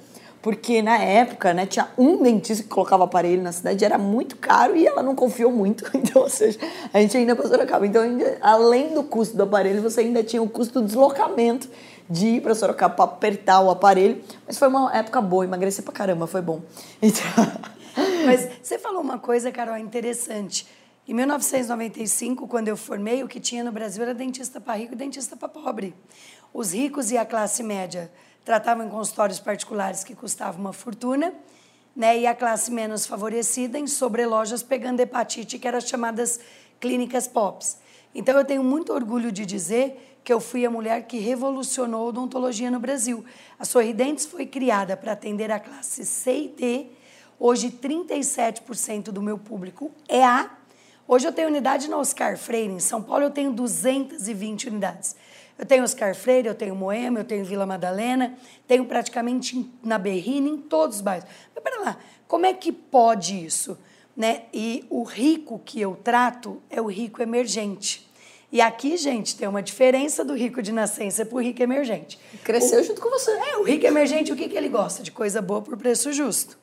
[0.45, 4.75] porque na época, né, tinha um dentista que colocava aparelho na cidade, era muito caro
[4.75, 5.83] e ela não confiou muito.
[5.97, 6.59] Então, ou seja,
[6.93, 7.87] a gente ainda para Sorocaba.
[7.87, 11.67] Então, ainda, além do custo do aparelho, você ainda tinha o custo do deslocamento
[12.07, 14.21] de ir para Sorocaba para apertar o aparelho.
[14.45, 16.61] Mas foi uma época boa, emagreci pra caramba, foi bom.
[17.01, 17.25] Então...
[18.23, 20.67] Mas você falou uma coisa, Carol, interessante.
[21.07, 24.95] Em 1995, quando eu formei, o que tinha no Brasil era dentista para rico e
[24.95, 25.95] dentista para pobre.
[26.53, 28.11] Os ricos e a classe média
[28.45, 31.33] tratavam em consultórios particulares que custavam uma fortuna
[31.95, 36.39] né, e a classe menos favorecida em sobrelojas pegando hepatite, que eram as chamadas
[36.79, 37.77] clínicas POPs.
[38.13, 42.09] Então, eu tenho muito orgulho de dizer que eu fui a mulher que revolucionou a
[42.09, 43.25] odontologia no Brasil.
[43.59, 46.87] A Sorridentes foi criada para atender a classe C e D.
[47.39, 50.49] Hoje, 37% do meu público é A.
[51.07, 52.73] Hoje eu tenho unidade na Oscar Freire.
[52.73, 55.15] Em São Paulo eu tenho 220 unidades.
[55.57, 58.37] Eu tenho Oscar Freire, eu tenho Moema, eu tenho Vila Madalena,
[58.67, 61.27] tenho praticamente na Berrina, em todos os bairros.
[61.53, 63.77] Mas pera lá, como é que pode isso?
[64.15, 64.43] Né?
[64.53, 68.05] E o rico que eu trato é o rico emergente.
[68.51, 72.19] E aqui, gente, tem uma diferença do rico de nascença para o rico emergente.
[72.43, 73.31] Cresceu o, junto com você.
[73.31, 75.03] É, o rico emergente, o que, que ele gosta?
[75.03, 76.57] De coisa boa por preço justo.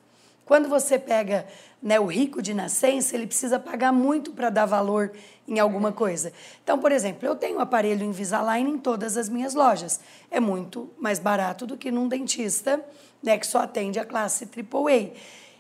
[0.45, 1.47] Quando você pega
[1.83, 5.13] né, o rico de nascença, ele precisa pagar muito para dar valor
[5.49, 6.33] em alguma coisa.
[6.63, 9.99] Então, por exemplo, eu tenho aparelho Invisalign em todas as minhas lojas.
[10.31, 12.83] É muito mais barato do que num dentista
[13.23, 15.11] né, que só atende a classe AAA.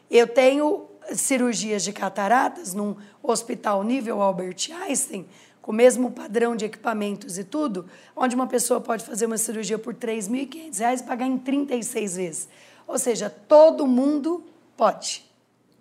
[0.08, 5.26] Eu tenho cirurgias de cataratas num hospital nível Albert Einstein,
[5.60, 9.78] com o mesmo padrão de equipamentos e tudo, onde uma pessoa pode fazer uma cirurgia
[9.78, 12.48] por R$ 3.500 e pagar em 36 vezes.
[12.86, 14.44] Ou seja, todo mundo
[14.76, 15.31] pode.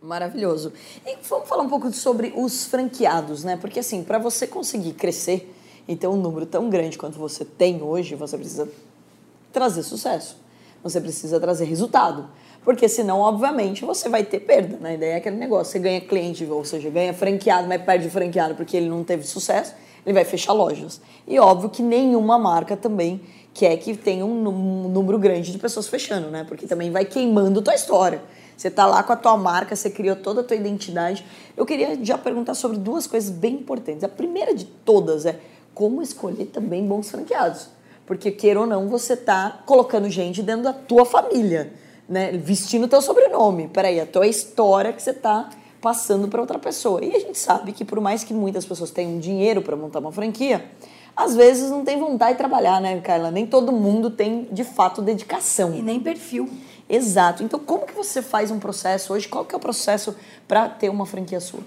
[0.02, 0.74] Maravilhoso.
[1.06, 3.56] E vamos falar um pouco sobre os franqueados, né?
[3.56, 5.54] Porque assim, para você conseguir crescer
[5.88, 8.68] e ter um número tão grande quanto você tem hoje, você precisa
[9.54, 10.38] trazer sucesso.
[10.84, 12.28] Você precisa trazer resultado.
[12.64, 14.78] Porque senão, obviamente, você vai ter perda.
[14.78, 14.90] Né?
[14.90, 18.56] A ideia é aquele negócio: você ganha cliente, ou seja, ganha franqueado, mas perde franqueado
[18.56, 21.00] porque ele não teve sucesso, ele vai fechar lojas.
[21.28, 23.22] E óbvio que nenhuma marca também
[23.54, 26.44] quer que tenha um número grande de pessoas fechando, né?
[26.44, 28.20] Porque também vai queimando tua história.
[28.56, 31.26] Você tá lá com a tua marca, você criou toda a tua identidade.
[31.56, 34.04] Eu queria já perguntar sobre duas coisas bem importantes.
[34.04, 35.40] A primeira de todas é
[35.74, 37.68] como escolher também bons franqueados.
[38.06, 41.74] Porque, queira ou não, você tá colocando gente dentro da tua família
[42.12, 43.70] né, vestindo teu sobrenome.
[43.70, 45.50] Peraí, a tua história que você está
[45.82, 47.04] passando para outra pessoa.
[47.04, 50.12] E a gente sabe que por mais que muitas pessoas tenham dinheiro para montar uma
[50.12, 50.66] franquia,
[51.16, 53.32] às vezes não tem vontade de trabalhar, né, Carla?
[53.32, 55.74] Nem todo mundo tem, de fato, dedicação.
[55.74, 56.50] E nem perfil.
[56.94, 57.42] Exato.
[57.42, 59.26] Então, como que você faz um processo hoje?
[59.26, 60.14] Qual que é o processo
[60.46, 61.62] para ter uma franquia sua?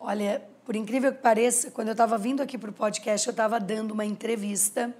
[0.00, 3.60] Olha, por incrível que pareça, quando eu estava vindo aqui para o podcast, eu estava
[3.60, 4.92] dando uma entrevista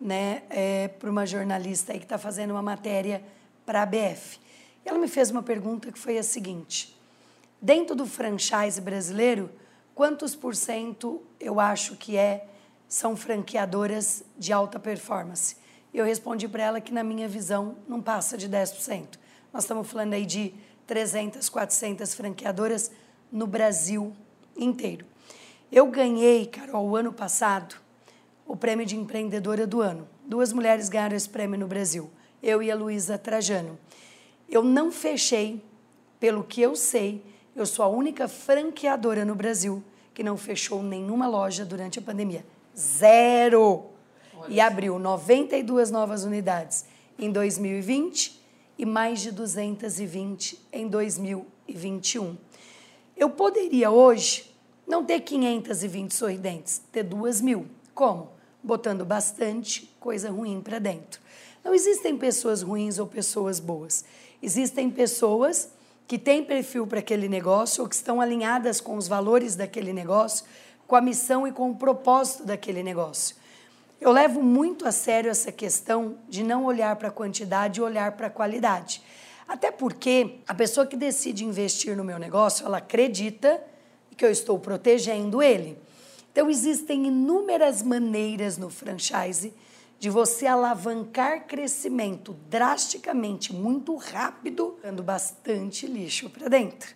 [0.00, 3.22] né, é, para uma jornalista aí que está fazendo uma matéria
[3.66, 4.40] para a ABF.
[4.86, 6.98] E ela me fez uma pergunta que foi a seguinte:
[7.60, 9.50] dentro do franchise brasileiro,
[9.94, 12.46] quantos por cento eu acho que é
[12.88, 15.57] são franqueadoras de alta performance?
[15.92, 19.18] Eu respondi para ela que, na minha visão, não passa de 10%.
[19.52, 20.54] Nós estamos falando aí de
[20.86, 22.90] 300, 400 franqueadoras
[23.30, 24.12] no Brasil
[24.56, 25.06] inteiro.
[25.70, 27.76] Eu ganhei, Carol, o ano passado,
[28.46, 30.08] o prêmio de empreendedora do ano.
[30.26, 32.10] Duas mulheres ganharam esse prêmio no Brasil
[32.42, 33.78] eu e a Luísa Trajano.
[34.48, 35.62] Eu não fechei,
[36.18, 37.22] pelo que eu sei,
[37.54, 39.82] eu sou a única franqueadora no Brasil
[40.14, 42.44] que não fechou nenhuma loja durante a pandemia.
[42.76, 43.97] Zero!
[44.40, 46.84] Olha e abriu 92 novas unidades
[47.18, 48.40] em 2020
[48.78, 52.36] e mais de 220 em 2021.
[53.16, 54.54] Eu poderia hoje
[54.86, 57.66] não ter 520 sorridentes, ter duas mil.
[57.92, 58.30] Como?
[58.62, 61.20] Botando bastante coisa ruim para dentro.
[61.64, 64.04] Não existem pessoas ruins ou pessoas boas.
[64.40, 65.70] Existem pessoas
[66.06, 70.46] que têm perfil para aquele negócio ou que estão alinhadas com os valores daquele negócio,
[70.86, 73.36] com a missão e com o propósito daquele negócio.
[74.00, 78.12] Eu levo muito a sério essa questão de não olhar para a quantidade e olhar
[78.12, 79.02] para a qualidade.
[79.46, 83.62] Até porque a pessoa que decide investir no meu negócio, ela acredita
[84.16, 85.78] que eu estou protegendo ele.
[86.30, 89.52] Então, existem inúmeras maneiras no franchise
[89.98, 96.94] de você alavancar crescimento drasticamente, muito rápido, dando bastante lixo para dentro.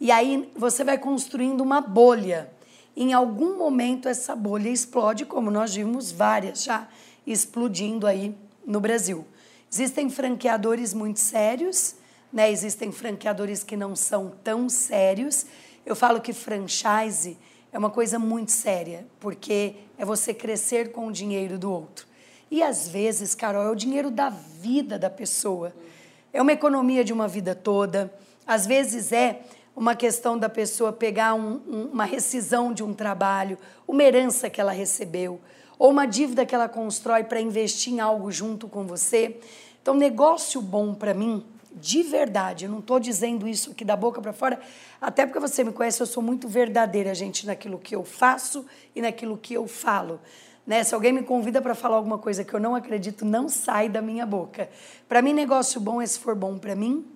[0.00, 2.50] E aí você vai construindo uma bolha.
[3.00, 6.88] Em algum momento essa bolha explode, como nós vimos várias já
[7.24, 8.34] explodindo aí
[8.66, 9.24] no Brasil.
[9.72, 11.94] Existem franqueadores muito sérios,
[12.32, 12.50] né?
[12.50, 15.46] Existem franqueadores que não são tão sérios.
[15.86, 17.38] Eu falo que franchise
[17.72, 22.04] é uma coisa muito séria, porque é você crescer com o dinheiro do outro.
[22.50, 25.72] E às vezes, Carol, é o dinheiro da vida da pessoa.
[26.32, 28.12] É uma economia de uma vida toda.
[28.44, 29.42] Às vezes é
[29.78, 34.60] uma questão da pessoa pegar um, um, uma rescisão de um trabalho, uma herança que
[34.60, 35.40] ela recebeu,
[35.78, 39.38] ou uma dívida que ela constrói para investir em algo junto com você.
[39.80, 44.20] Então, negócio bom para mim, de verdade, eu não estou dizendo isso aqui da boca
[44.20, 44.58] para fora,
[45.00, 49.00] até porque você me conhece, eu sou muito verdadeira, gente, naquilo que eu faço e
[49.00, 50.20] naquilo que eu falo.
[50.66, 50.82] Né?
[50.82, 54.02] Se alguém me convida para falar alguma coisa que eu não acredito, não sai da
[54.02, 54.68] minha boca.
[55.08, 57.06] Para mim, negócio bom é se for bom para mim,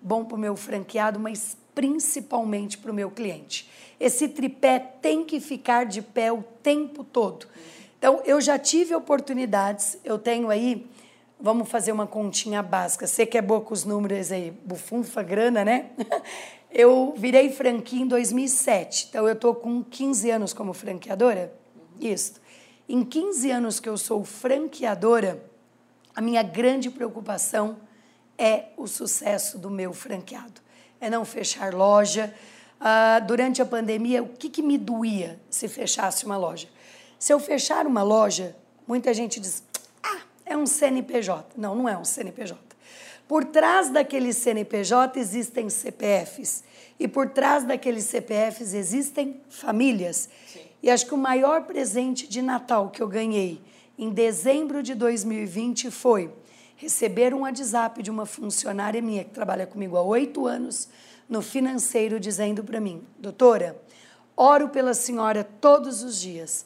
[0.00, 3.68] bom para o meu franqueado, mas principalmente para o meu cliente.
[4.00, 7.46] Esse tripé tem que ficar de pé o tempo todo.
[7.98, 10.86] Então, eu já tive oportunidades, eu tenho aí,
[11.38, 13.06] vamos fazer uma continha básica.
[13.06, 15.90] Você que é boa com os números aí, bufunfa, grana, né?
[16.68, 21.50] Eu virei franquia em 2007, então eu estou com 15 anos como franqueadora.
[21.98, 22.34] Isso.
[22.86, 25.42] Em 15 anos que eu sou franqueadora,
[26.14, 27.78] a minha grande preocupação
[28.36, 30.65] é o sucesso do meu franqueado.
[31.00, 32.32] É não fechar loja.
[32.80, 36.68] Ah, durante a pandemia, o que, que me doía se fechasse uma loja?
[37.18, 38.56] Se eu fechar uma loja,
[38.86, 39.62] muita gente diz:
[40.02, 41.46] ah, é um CNPJ.
[41.56, 42.58] Não, não é um CNPJ.
[43.26, 46.62] Por trás daquele CNPJ existem CPFs.
[46.98, 50.28] E por trás daqueles CPFs existem famílias.
[50.46, 50.60] Sim.
[50.82, 53.60] E acho que o maior presente de Natal que eu ganhei
[53.98, 56.30] em dezembro de 2020 foi
[56.76, 60.88] receber um WhatsApp de uma funcionária minha que trabalha comigo há oito anos
[61.28, 63.80] no financeiro, dizendo para mim: Doutora,
[64.36, 66.64] oro pela senhora todos os dias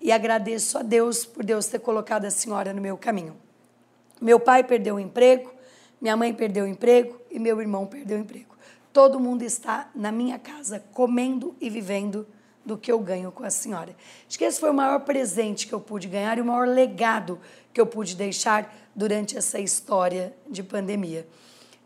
[0.00, 3.36] e agradeço a Deus por Deus ter colocado a senhora no meu caminho.
[4.20, 5.52] Meu pai perdeu o emprego,
[6.00, 8.56] minha mãe perdeu o emprego e meu irmão perdeu o emprego.
[8.92, 12.26] Todo mundo está na minha casa comendo e vivendo
[12.64, 13.94] do que eu ganho com a senhora.
[14.28, 17.40] Acho que esse foi o maior presente que eu pude ganhar e o maior legado
[17.72, 21.26] que eu pude deixar durante essa história de pandemia.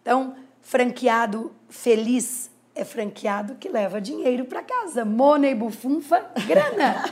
[0.02, 5.04] Então, franqueado feliz é franqueado que leva dinheiro para casa.
[5.04, 7.04] Money, bufunfa, grana.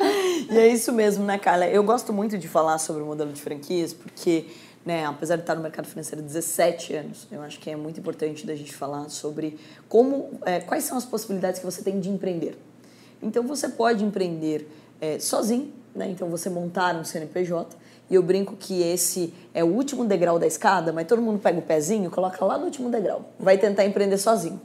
[0.50, 1.66] e é isso mesmo, né, Carla?
[1.66, 4.46] Eu gosto muito de falar sobre o modelo de franquias porque,
[4.84, 8.00] né, apesar de estar no mercado financeiro há 17 anos, eu acho que é muito
[8.00, 12.08] importante da gente falar sobre como, é, quais são as possibilidades que você tem de
[12.08, 12.56] empreender.
[13.22, 14.66] Então, você pode empreender
[14.98, 16.08] é, sozinho, né?
[16.08, 17.76] Então, você montar um CNPJ
[18.10, 21.60] e eu brinco que esse é o último degrau da escada, mas todo mundo pega
[21.60, 23.30] o pezinho, coloca lá no último degrau.
[23.38, 24.60] Vai tentar empreender sozinho.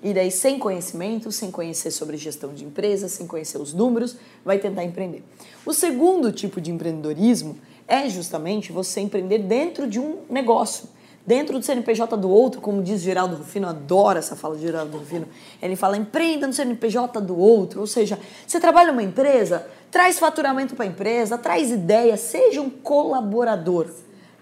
[0.00, 4.58] E daí, sem conhecimento, sem conhecer sobre gestão de empresas, sem conhecer os números, vai
[4.58, 5.24] tentar empreender.
[5.66, 7.56] O segundo tipo de empreendedorismo
[7.88, 10.88] é justamente você empreender dentro de um negócio,
[11.26, 15.26] dentro do CNPJ do outro, como diz Geraldo Rufino, adoro essa fala de Geraldo Rufino.
[15.60, 20.74] Ele fala empreenda no CNPJ do outro, ou seja, você trabalha numa empresa, traz faturamento
[20.74, 23.86] para a empresa, traz ideia, seja um colaborador,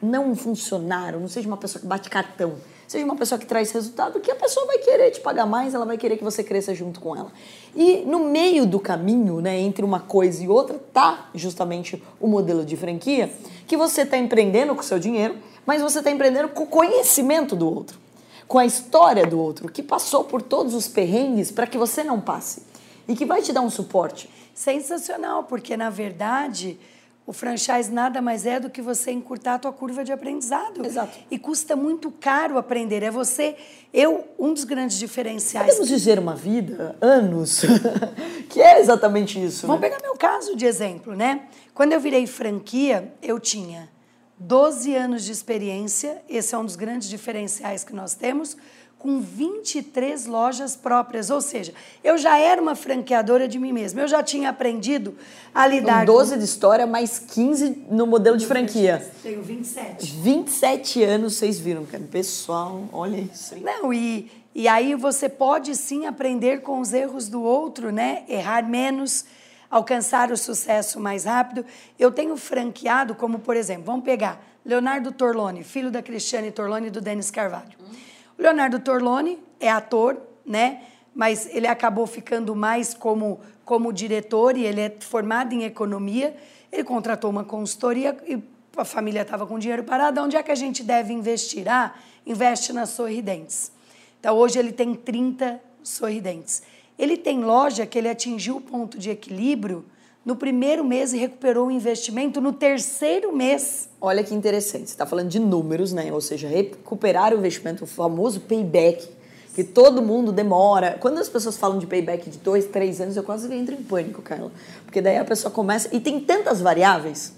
[0.00, 2.54] não um funcionário, não seja uma pessoa que bate cartão
[2.88, 5.86] seja uma pessoa que traz resultado, que a pessoa vai querer te pagar mais, ela
[5.86, 7.32] vai querer que você cresça junto com ela.
[7.74, 12.66] E no meio do caminho, né, entre uma coisa e outra, tá justamente o modelo
[12.66, 13.32] de franquia,
[13.66, 17.56] que você está empreendendo com o seu dinheiro, mas você está empreendendo com o conhecimento
[17.56, 17.98] do outro,
[18.46, 22.20] com a história do outro, que passou por todos os perrengues para que você não
[22.20, 22.62] passe
[23.08, 24.28] e que vai te dar um suporte.
[24.54, 26.78] Sensacional, porque na verdade
[27.24, 30.84] o franchise nada mais é do que você encurtar a tua curva de aprendizado.
[30.84, 31.16] Exato.
[31.30, 33.02] E custa muito caro aprender.
[33.02, 33.56] É você,
[33.94, 35.68] eu, um dos grandes diferenciais.
[35.68, 37.62] Podemos dizer uma vida, anos,
[38.50, 39.66] que é exatamente isso.
[39.66, 39.88] Vamos né?
[39.88, 41.46] pegar meu caso de exemplo, né?
[41.72, 43.88] Quando eu virei franquia, eu tinha
[44.36, 48.56] 12 anos de experiência, esse é um dos grandes diferenciais que nós temos
[49.02, 51.28] com 23 lojas próprias.
[51.28, 54.00] Ou seja, eu já era uma franqueadora de mim mesma.
[54.00, 55.16] Eu já tinha aprendido
[55.52, 56.38] a lidar com 12 com...
[56.38, 59.04] de história, mais 15 no modelo de franquia.
[59.20, 60.06] Tenho 27.
[60.06, 62.04] 27 anos, vocês viram, cara.
[62.04, 63.56] Pessoal, olha isso.
[63.56, 63.62] Hein?
[63.64, 68.22] Não, e, e aí você pode sim aprender com os erros do outro, né?
[68.28, 69.24] Errar menos,
[69.68, 71.66] alcançar o sucesso mais rápido.
[71.98, 76.90] Eu tenho franqueado, como por exemplo, vamos pegar Leonardo Torlone, filho da Cristiane Torlone e
[76.90, 77.72] do Denis Carvalho.
[77.80, 78.11] Hum.
[78.42, 80.82] Leonardo Torlone é ator, né?
[81.14, 86.34] Mas ele acabou ficando mais como, como diretor e ele é formado em economia.
[86.72, 88.42] Ele contratou uma consultoria e
[88.76, 90.20] a família estava com dinheiro parado.
[90.20, 91.68] Onde é que a gente deve investir?
[91.68, 91.94] Ah,
[92.26, 93.70] investe nas sorridentes.
[94.18, 96.62] Então, hoje ele tem 30 sorridentes.
[96.98, 99.84] Ele tem loja que ele atingiu o ponto de equilíbrio
[100.24, 103.88] no primeiro mês recuperou o investimento no terceiro mês.
[104.00, 106.12] Olha que interessante, você está falando de números, né?
[106.12, 109.08] Ou seja, recuperar o investimento, o famoso payback,
[109.54, 110.96] que todo mundo demora.
[111.00, 114.22] Quando as pessoas falam de payback de dois, três anos, eu quase entro em pânico,
[114.22, 114.50] Carla.
[114.84, 115.88] Porque daí a pessoa começa.
[115.94, 117.34] E tem tantas variáveis.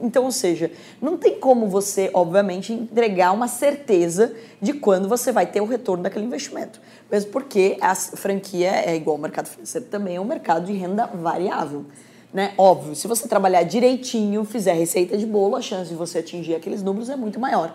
[0.00, 0.70] Então, ou seja,
[1.02, 6.04] não tem como você, obviamente, entregar uma certeza de quando você vai ter o retorno
[6.04, 6.80] daquele investimento.
[7.10, 11.06] Mesmo porque a franquia é igual ao mercado financeiro também, é um mercado de renda
[11.06, 11.84] variável
[12.32, 12.52] né?
[12.58, 16.82] Óbvio, se você trabalhar direitinho, fizer receita de bolo, a chance de você atingir aqueles
[16.82, 17.72] números é muito maior.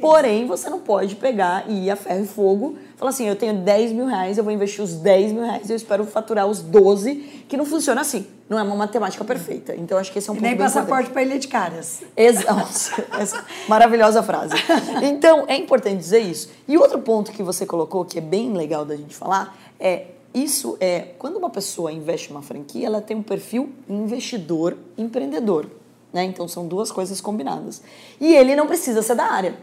[0.00, 3.54] Porém, você não pode pegar e ir a ferro e fogo, falar assim, eu tenho
[3.54, 7.44] 10 mil reais, eu vou investir os 10 mil reais, eu espero faturar os 12,
[7.48, 8.26] que não funciona assim.
[8.48, 9.74] Não é uma matemática perfeita.
[9.74, 12.02] Então, acho que esse é um E ponto nem passaporte para Ilha de Caras.
[12.14, 13.02] Exato.
[13.18, 14.54] Essa maravilhosa frase.
[15.02, 16.50] Então, é importante dizer isso.
[16.68, 20.76] E outro ponto que você colocou, que é bem legal da gente falar, é isso
[20.80, 25.70] é quando uma pessoa investe em uma franquia, ela tem um perfil investidor empreendedor.
[26.12, 26.24] Né?
[26.24, 27.82] Então, são duas coisas combinadas.
[28.20, 29.56] E ele não precisa ser da área.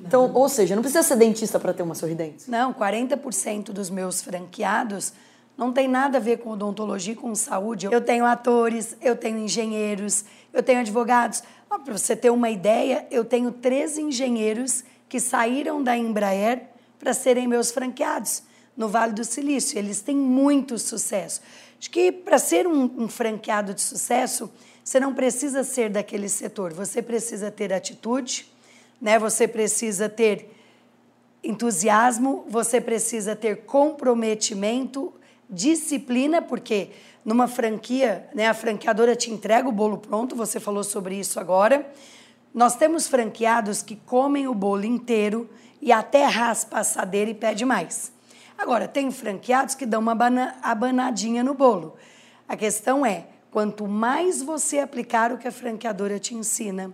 [0.00, 2.50] Então, ou seja, não precisa ser dentista para ter uma sorridente.
[2.50, 5.12] Não, 40% dos meus franqueados
[5.56, 7.86] não tem nada a ver com odontologia e com saúde.
[7.86, 11.42] Eu tenho atores, eu tenho engenheiros, eu tenho advogados.
[11.68, 16.62] Ah, para você ter uma ideia, eu tenho três engenheiros que saíram da Embraer
[16.98, 18.42] para serem meus franqueados
[18.78, 19.76] no Vale do Silício.
[19.76, 21.42] Eles têm muito sucesso.
[21.78, 24.50] Acho que para ser um, um franqueado de sucesso,
[24.84, 28.46] você não precisa ser daquele setor, você precisa ter atitude,
[29.02, 29.18] né?
[29.18, 30.54] Você precisa ter
[31.42, 35.12] entusiasmo, você precisa ter comprometimento,
[35.50, 36.90] disciplina, porque
[37.24, 41.90] numa franquia, né, a franqueadora te entrega o bolo pronto, você falou sobre isso agora.
[42.54, 45.48] Nós temos franqueados que comem o bolo inteiro
[45.80, 48.10] e até raspa a assadeira e pede mais.
[48.58, 50.16] Agora, tem franqueados que dão uma
[50.60, 51.94] abanadinha no bolo.
[52.48, 56.92] A questão é, quanto mais você aplicar o que a franqueadora te ensina,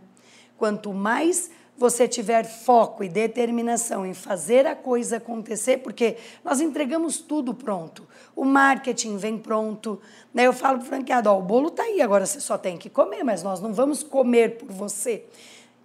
[0.59, 7.17] quanto mais você tiver foco e determinação em fazer a coisa acontecer, porque nós entregamos
[7.19, 8.07] tudo pronto.
[8.37, 10.01] O marketing vem pronto.
[10.33, 10.47] Né?
[10.47, 12.91] Eu falo para o franqueado, ó, o bolo está aí, agora você só tem que
[12.91, 15.25] comer, mas nós não vamos comer por você.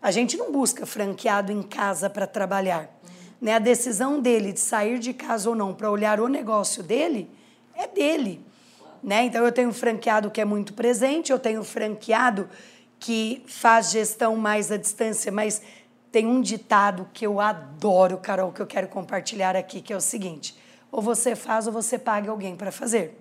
[0.01, 2.89] A gente não busca franqueado em casa para trabalhar.
[3.41, 3.53] Né?
[3.53, 7.29] A decisão dele de sair de casa ou não para olhar o negócio dele
[7.75, 8.45] é dele.
[9.01, 9.25] Né?
[9.25, 12.49] Então eu tenho um franqueado que é muito presente, eu tenho um franqueado
[12.99, 15.61] que faz gestão mais à distância, mas
[16.11, 20.01] tem um ditado que eu adoro, Carol, que eu quero compartilhar aqui, que é o
[20.01, 20.55] seguinte:
[20.91, 23.17] ou você faz ou você paga alguém para fazer.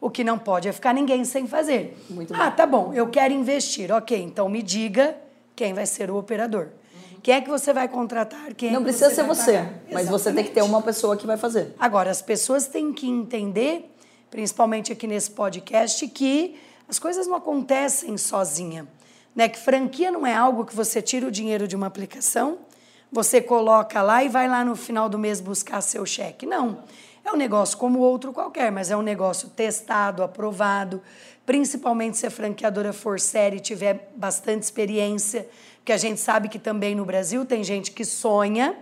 [0.00, 1.96] O que não pode é ficar ninguém sem fazer.
[2.10, 3.92] Muito ah, tá bom, eu quero investir.
[3.92, 5.16] Ok, então me diga
[5.54, 6.68] quem vai ser o operador.
[7.22, 8.52] Quem é que você vai contratar?
[8.54, 9.74] Quem é Não precisa ser você, pagar?
[9.92, 10.74] mas você tem que ter Exatamente.
[10.74, 11.74] uma pessoa que vai fazer.
[11.78, 13.94] Agora, as pessoas têm que entender,
[14.30, 16.56] principalmente aqui nesse podcast, que
[16.88, 18.88] as coisas não acontecem sozinha.
[19.36, 19.48] Né?
[19.48, 22.58] Que franquia não é algo que você tira o dinheiro de uma aplicação,
[23.10, 26.44] você coloca lá e vai lá no final do mês buscar seu cheque.
[26.44, 26.82] Não.
[27.24, 31.00] É um negócio como outro qualquer, mas é um negócio testado, aprovado,
[31.46, 35.48] principalmente se a franqueadora for séria e tiver bastante experiência,
[35.82, 38.76] porque a gente sabe que também no Brasil tem gente que sonha,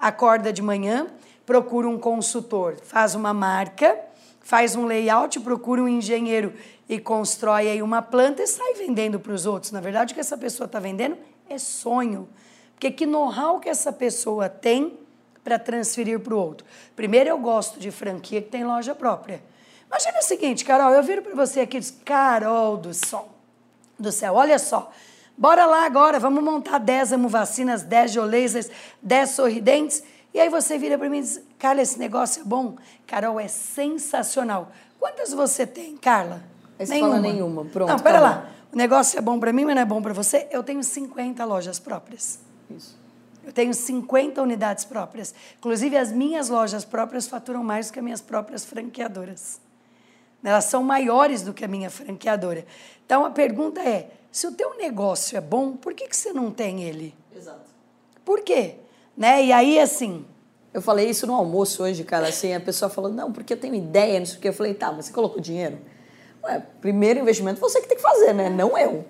[0.00, 1.06] acorda de manhã,
[1.46, 3.96] procura um consultor, faz uma marca,
[4.40, 6.52] faz um layout, procura um engenheiro
[6.88, 9.70] e constrói aí uma planta e sai vendendo para os outros.
[9.70, 11.16] Na verdade, o que essa pessoa está vendendo
[11.48, 12.28] é sonho.
[12.74, 14.98] Porque que know-how que essa pessoa tem
[15.44, 16.66] para transferir para o outro?
[16.96, 19.40] Primeiro, eu gosto de franquia que tem loja própria.
[19.86, 23.30] Imagina o seguinte, Carol, eu viro para você aqui e diz, Carol do sol,
[23.96, 24.90] do céu, olha só,
[25.36, 28.70] bora lá agora, vamos montar 10 amovacinas, 10 geolasers,
[29.02, 32.76] 10 sorridentes, e aí você vira para mim e diz, Carla, esse negócio é bom?
[33.06, 34.72] Carol, é sensacional.
[34.98, 36.42] Quantas você tem, Carla?
[36.88, 38.36] Fala nenhuma, pronto, Não, pera acabou.
[38.42, 40.48] lá, o negócio é bom para mim, mas não é bom para você?
[40.50, 42.40] Eu tenho 50 lojas próprias.
[42.68, 42.98] Isso.
[43.44, 45.34] Eu tenho 50 unidades próprias.
[45.58, 49.60] Inclusive, as minhas lojas próprias faturam mais do que as minhas próprias franqueadoras.
[50.42, 52.66] Elas são maiores do que a minha franqueadora.
[53.04, 56.50] Então, a pergunta é, se o teu negócio é bom, por que, que você não
[56.50, 57.14] tem ele?
[57.36, 57.70] Exato.
[58.24, 58.74] Por quê?
[59.16, 59.44] Né?
[59.44, 60.24] E aí, assim,
[60.74, 63.76] Eu falei isso no almoço hoje, cara, assim, a pessoa falou, não, porque eu tenho
[63.76, 64.48] ideia, não sei o quê.
[64.48, 65.78] Eu falei, tá, mas você colocou dinheiro?
[66.42, 68.50] Ué, primeiro investimento você que tem que fazer, né?
[68.50, 69.04] Não eu.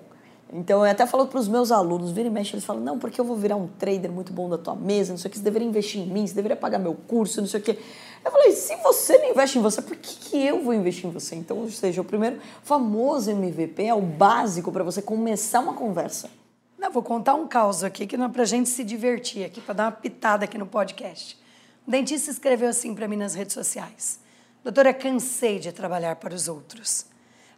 [0.53, 3.19] Então, eu até falo para os meus alunos, vira e mexe, eles falam, não, porque
[3.19, 5.43] eu vou virar um trader muito bom da tua mesa, não sei o que, você
[5.43, 7.79] deveria investir em mim, você deveria pagar meu curso, não sei o quê.
[8.25, 11.11] Eu falei, se você não investe em você, por que, que eu vou investir em
[11.11, 11.35] você?
[11.35, 16.31] Então, ou seja, o primeiro famoso MVP é o básico para você começar uma conversa.
[16.75, 19.75] Não, vou contar um caos aqui que não é pra gente se divertir aqui, para
[19.75, 21.39] dar uma pitada aqui no podcast.
[21.87, 24.19] Um dentista escreveu assim para mim nas redes sociais:
[24.63, 27.05] Doutora, cansei de trabalhar para os outros.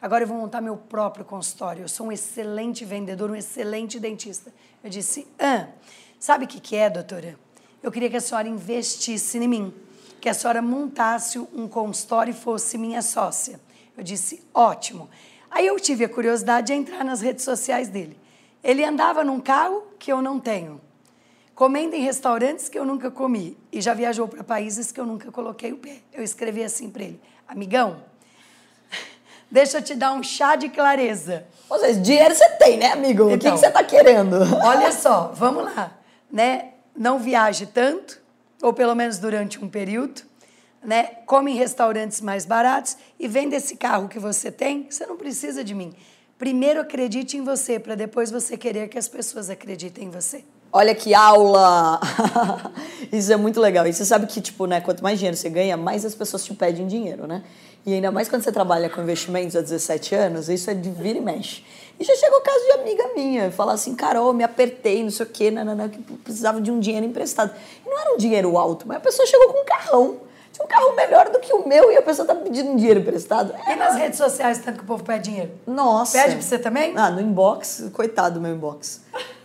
[0.02, 1.84] Agora eu vou montar meu próprio consultório.
[1.84, 4.54] Eu sou um excelente vendedor, um excelente dentista.
[4.84, 5.68] Eu disse: Ah,
[6.20, 7.40] sabe o que, que é, doutora?
[7.82, 9.74] Eu queria que a senhora investisse em mim,
[10.28, 13.62] que a senhora montasse um consultório e fosse minha sócia.
[13.98, 15.10] Eu disse: Ótimo.
[15.50, 18.20] Aí eu tive a curiosidade de entrar nas redes sociais dele.
[18.62, 20.82] Ele andava num carro que eu não tenho,
[21.56, 25.32] comendo em restaurantes que eu nunca comi e já viajou para países que eu nunca
[25.32, 26.00] coloquei o pé.
[26.12, 28.04] Eu escrevi assim para ele: Amigão,
[29.50, 31.46] deixa eu te dar um chá de clareza.
[31.70, 33.24] Ou seja, dinheiro você tem, né, amigo?
[33.24, 33.54] o que, Então.
[33.54, 34.36] que você tá querendo?
[34.62, 35.98] Olha só, vamos lá,
[36.30, 36.74] né?
[36.94, 38.27] Não viaje tanto,
[38.62, 40.22] ou pelo menos durante um período.
[40.84, 45.18] né, come em restaurantes mais baratos e vende esse carro que você tem, você não
[45.18, 45.94] precisa de mim.
[46.38, 50.44] Primeiro acredite em você, para depois você querer que as pessoas acreditem em você.
[50.72, 52.00] Olha que aula!
[53.12, 53.88] Isso é muito legal.
[53.88, 56.54] E você sabe que, tipo, né, quanto mais dinheiro você ganha, mais as pessoas te
[56.54, 57.44] pedem dinheiro, né?
[57.86, 61.18] E ainda mais quando você trabalha com investimentos há 17 anos, isso é de vira
[61.18, 61.64] e mexe.
[62.00, 65.26] E já chegou o caso de amiga minha, falar assim, Carol, me apertei, não sei
[65.26, 67.52] o quê, nanana, que precisava de um dinheiro emprestado.
[67.86, 70.18] E não era um dinheiro alto, mas a pessoa chegou com um carrão.
[70.52, 73.54] Tinha um carro melhor do que o meu e a pessoa tá pedindo dinheiro emprestado.
[73.68, 75.52] E nas redes sociais, tanto que o povo pede dinheiro?
[75.66, 76.18] Nossa.
[76.18, 76.94] Pede pra você também?
[76.96, 79.02] Ah, no inbox, coitado do meu inbox.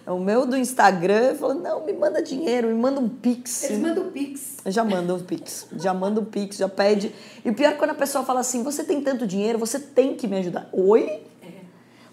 [0.07, 3.65] O meu do Instagram falou: não, me manda dinheiro, me manda um pix.
[3.65, 4.57] Eles mandam pix.
[4.67, 5.67] Já manda um pix.
[5.77, 7.15] Já manda um pix, já pede.
[7.45, 10.15] E o pior é quando a pessoa fala assim: você tem tanto dinheiro, você tem
[10.15, 10.69] que me ajudar.
[10.73, 11.23] Oi?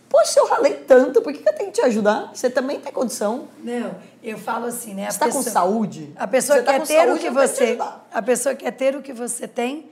[0.10, 2.32] Poxa, eu ralei tanto, por que, que eu tenho que te ajudar?
[2.34, 3.48] Você também tem condição.
[3.60, 5.10] Não, eu falo assim, né?
[5.10, 6.12] Você tá com saúde?
[6.16, 7.78] A pessoa Você tá quer com ter saúde, o que te você.
[8.12, 9.90] A pessoa quer ter o que você tem,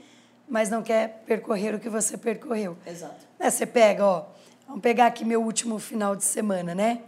[0.49, 2.75] mas não quer percorrer o que você percorreu.
[2.85, 3.27] Exato.
[3.39, 4.25] Né, Você pega, ó.
[4.67, 7.01] Vamos pegar aqui meu último final de semana, né?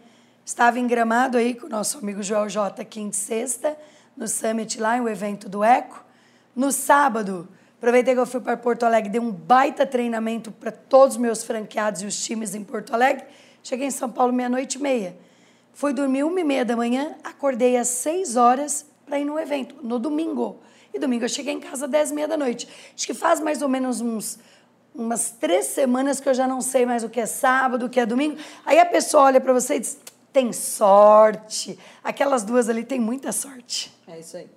[0.46, 3.78] Estava em Gramado aí com o nosso amigo Joel J, quinta e sexta,
[4.16, 6.04] no Summit lá, o evento do Eco.
[6.56, 7.48] No sábado,
[7.80, 11.44] aproveitei que eu fui para Porto Alegre, dei um baita treinamento para todos os meus
[11.44, 13.26] franqueados e os times em Porto Alegre.
[13.64, 15.18] Cheguei em São Paulo meia-noite e meia.
[15.74, 19.76] Fui dormir uma e meia da manhã, acordei às seis horas para ir no evento,
[19.82, 20.60] no domingo.
[20.94, 22.68] E domingo eu cheguei em casa às dez e meia da noite.
[22.94, 24.38] Acho que faz mais ou menos uns
[24.94, 28.00] umas três semanas que eu já não sei mais o que é sábado, o que
[28.00, 28.38] é domingo.
[28.66, 29.98] Aí a pessoa olha para você e diz:
[30.34, 31.80] tem sorte.
[32.04, 33.98] Aquelas duas ali têm muita sorte.
[34.08, 34.50] É isso aí.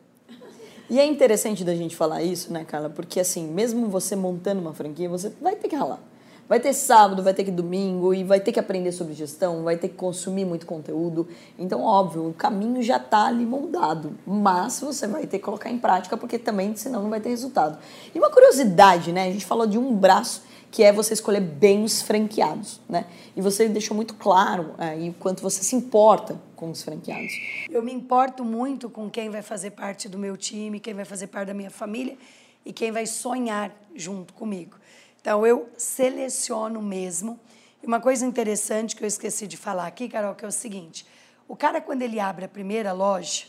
[0.90, 2.90] E é interessante da gente falar isso, né, Carla?
[2.90, 6.00] Porque assim, mesmo você montando uma franquia, você vai ter que ralar.
[6.48, 9.76] Vai ter sábado, vai ter que domingo, e vai ter que aprender sobre gestão, vai
[9.76, 11.26] ter que consumir muito conteúdo.
[11.58, 14.12] Então, óbvio, o caminho já está ali moldado.
[14.26, 17.78] Mas você vai ter que colocar em prática, porque também, senão, não vai ter resultado.
[18.14, 19.28] E uma curiosidade, né?
[19.28, 23.06] A gente falou de um braço que é você escolher bem os franqueados, né?
[23.36, 27.32] E você deixou muito claro aí o quanto você se importa com os franqueados.
[27.68, 31.26] Eu me importo muito com quem vai fazer parte do meu time, quem vai fazer
[31.26, 32.16] parte da minha família
[32.64, 34.76] e quem vai sonhar junto comigo.
[35.20, 37.40] Então, eu seleciono mesmo.
[37.82, 41.04] E uma coisa interessante que eu esqueci de falar aqui, Carol, que é o seguinte:
[41.48, 43.46] o cara, quando ele abre a primeira loja,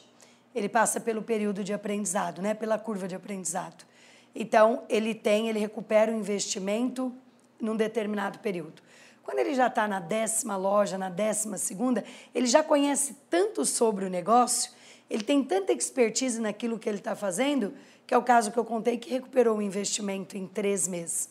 [0.56, 2.56] ele passa pelo período de aprendizado, né?
[2.56, 3.86] pela curva de aprendizado.
[4.34, 7.14] Então, ele tem, ele recupera o investimento
[7.62, 8.82] num determinado período.
[9.24, 12.04] Quando ele já está na décima loja, na décima segunda,
[12.36, 14.72] ele já conhece tanto sobre o negócio,
[15.10, 17.74] ele tem tanta expertise naquilo que ele está fazendo,
[18.06, 21.30] que é o caso que eu contei, que recuperou o investimento em três meses.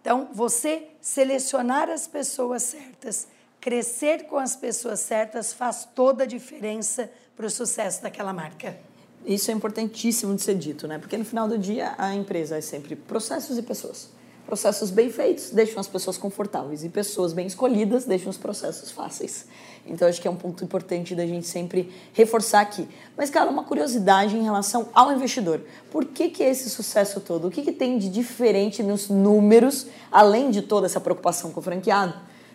[0.00, 3.28] Então, você selecionar as pessoas certas,
[3.60, 8.78] crescer com as pessoas certas, faz toda a diferença para o sucesso daquela marca.
[9.24, 10.98] Isso é importantíssimo de ser dito, né?
[10.98, 14.10] Porque no final do dia a empresa é sempre processos e pessoas.
[14.50, 19.46] Processos bem feitos deixam as pessoas confortáveis e pessoas bem escolhidas deixam os processos fáceis.
[19.86, 22.88] Então acho que é um ponto importante da gente sempre reforçar aqui.
[23.16, 25.60] Mas, cara, uma curiosidade em relação ao investidor.
[25.88, 27.46] Por que, que é esse sucesso todo?
[27.46, 31.62] O que, que tem de diferente nos números, além de toda essa preocupação com o
[31.62, 32.14] franqueado?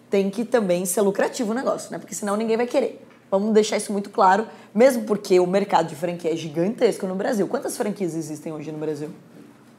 [0.09, 1.97] Tem que também ser lucrativo o negócio, né?
[1.97, 3.07] Porque senão ninguém vai querer.
[3.31, 7.47] Vamos deixar isso muito claro, mesmo porque o mercado de franquia é gigantesco no Brasil.
[7.47, 9.11] Quantas franquias existem hoje no Brasil?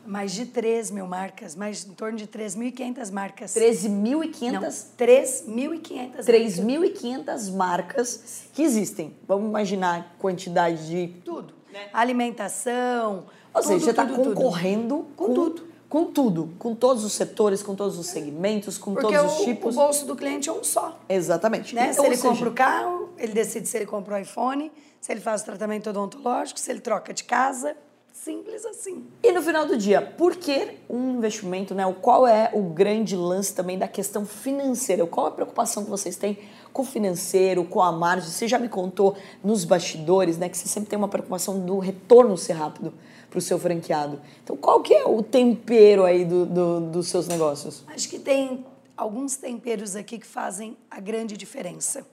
[0.07, 3.55] Mais de 3 mil marcas, mais em torno de 3.500 marcas.
[3.55, 9.15] 13.500 Não, 3.500 3.500 marcas que existem.
[9.27, 11.09] Vamos imaginar a quantidade de.
[11.25, 11.55] Tudo.
[11.93, 13.27] Alimentação.
[13.53, 14.35] Ou seja, tudo, você está tudo, tudo.
[14.35, 15.67] concorrendo Com tudo.
[15.89, 16.55] Com tudo.
[16.59, 19.77] Com todos os setores, com todos os segmentos, com Porque todos os o, tipos.
[19.77, 20.99] o bolso do cliente é um só.
[21.09, 21.75] Exatamente.
[21.75, 21.91] Né?
[21.91, 24.73] Então, se ele ou seja, compra o carro, ele decide se ele compra o iPhone,
[25.01, 27.77] se ele faz o tratamento odontológico, se ele troca de casa.
[28.25, 29.05] Simples assim.
[29.23, 31.85] E no final do dia, por que um investimento, né?
[32.01, 35.07] Qual é o grande lance também da questão financeira?
[35.07, 36.39] Qual a preocupação que vocês têm
[36.73, 38.29] com o financeiro, com a margem?
[38.31, 39.15] Você já me contou
[39.45, 40.49] nos bastidores, né?
[40.49, 42.93] Que você sempre tem uma preocupação do retorno ser rápido
[43.29, 44.19] para o seu franqueado.
[44.43, 47.85] Então, qual que é o tempero aí do, do- dos seus negócios?
[47.87, 48.65] Acho que tem
[48.97, 52.05] alguns temperos aqui que fazem a grande diferença.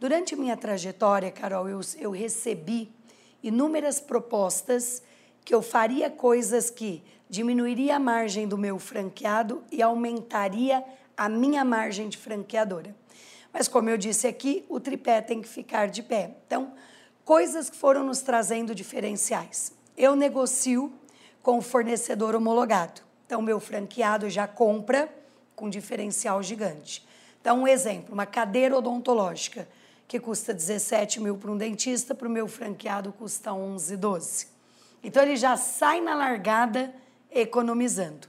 [0.00, 2.90] Durante minha trajetória, Carol, eu, eu recebi
[3.42, 5.00] inúmeras propostas
[5.44, 10.84] que eu faria coisas que diminuiria a margem do meu franqueado e aumentaria
[11.16, 12.94] a minha margem de franqueadora.
[13.52, 16.34] Mas como eu disse aqui, o tripé tem que ficar de pé.
[16.46, 16.72] Então,
[17.24, 19.72] coisas que foram nos trazendo diferenciais.
[19.96, 20.92] Eu negocio
[21.42, 23.02] com o fornecedor homologado.
[23.26, 25.08] Então, meu franqueado já compra
[25.54, 27.06] com diferencial gigante.
[27.40, 29.68] Então, um exemplo, uma cadeira odontológica
[30.08, 34.53] que custa 17 mil para um dentista, para o meu franqueado custa 11, 12.
[35.04, 36.92] Então, ele já sai na largada
[37.30, 38.26] economizando.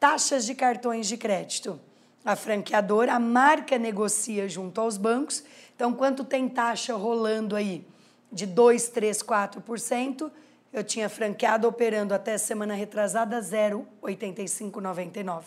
[0.00, 1.78] Taxas de cartões de crédito.
[2.24, 5.44] A franqueadora, a marca negocia junto aos bancos.
[5.76, 7.86] Então, quanto tem taxa rolando aí?
[8.32, 10.32] De 2, 3, 4%.
[10.72, 15.42] Eu tinha franqueado operando até semana retrasada 0,8599.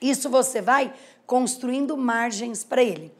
[0.00, 0.94] Isso você vai
[1.26, 3.12] construindo margens para ele.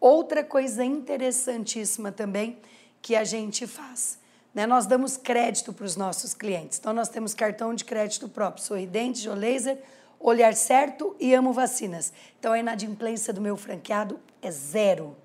[0.00, 2.58] Outra coisa interessantíssima também
[3.02, 4.23] que a gente faz.
[4.54, 4.66] Né?
[4.66, 6.78] Nós damos crédito para os nossos clientes.
[6.78, 9.78] Então, nós temos cartão de crédito próprio, Sorridente, Geolaser,
[10.20, 12.12] Olhar Certo e Amo Vacinas.
[12.38, 15.16] Então, a inadimplência do meu franqueado é zero.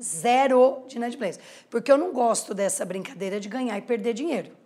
[0.00, 1.42] Zero de inadimplência.
[1.68, 4.62] Porque eu não gosto dessa brincadeira de ganhar e perder dinheiro.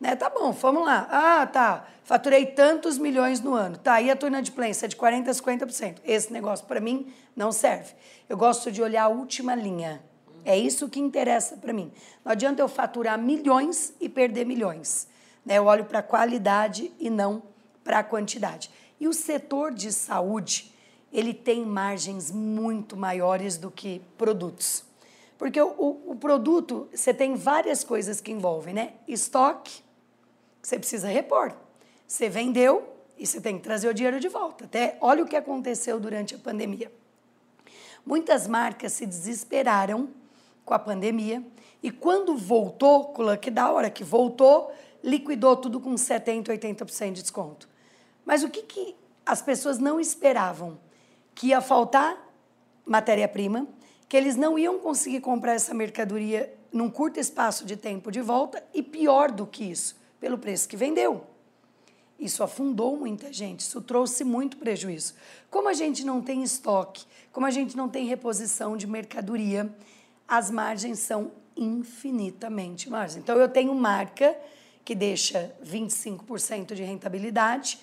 [0.00, 0.16] Né?
[0.16, 1.06] Tá bom, vamos lá.
[1.10, 1.86] Ah, tá.
[2.04, 3.76] Faturei tantos milhões no ano.
[3.76, 5.96] Tá, e a tua inadimplência é de 40% a 50%.
[6.04, 7.92] Esse negócio, para mim, não serve.
[8.28, 10.02] Eu gosto de olhar a última linha.
[10.44, 11.92] É isso que interessa para mim.
[12.24, 15.08] Não adianta eu faturar milhões e perder milhões.
[15.44, 15.58] Né?
[15.58, 17.42] Eu olho para a qualidade e não
[17.82, 18.70] para a quantidade.
[18.98, 20.74] E o setor de saúde,
[21.12, 24.84] ele tem margens muito maiores do que produtos.
[25.38, 28.92] Porque o, o, o produto, você tem várias coisas que envolvem, né?
[29.08, 29.82] Estoque,
[30.62, 31.54] você precisa repor.
[32.06, 32.86] Você vendeu
[33.16, 34.64] e você tem que trazer o dinheiro de volta.
[34.64, 36.92] Até olha o que aconteceu durante a pandemia.
[38.04, 40.08] Muitas marcas se desesperaram
[40.70, 41.44] com a pandemia
[41.82, 44.70] e quando voltou, com o lockdown, hora que voltou,
[45.02, 47.68] liquidou tudo com 70%, 80% de desconto.
[48.24, 48.94] Mas o que, que
[49.26, 50.78] as pessoas não esperavam?
[51.34, 52.16] Que ia faltar
[52.86, 53.66] matéria-prima,
[54.08, 58.62] que eles não iam conseguir comprar essa mercadoria num curto espaço de tempo de volta
[58.72, 61.26] e pior do que isso, pelo preço que vendeu.
[62.16, 65.14] Isso afundou muita gente, isso trouxe muito prejuízo.
[65.50, 69.68] Como a gente não tem estoque, como a gente não tem reposição de mercadoria,
[70.30, 73.16] as margens são infinitamente maiores.
[73.16, 74.36] Então, eu tenho marca
[74.84, 77.80] que deixa 25% de rentabilidade.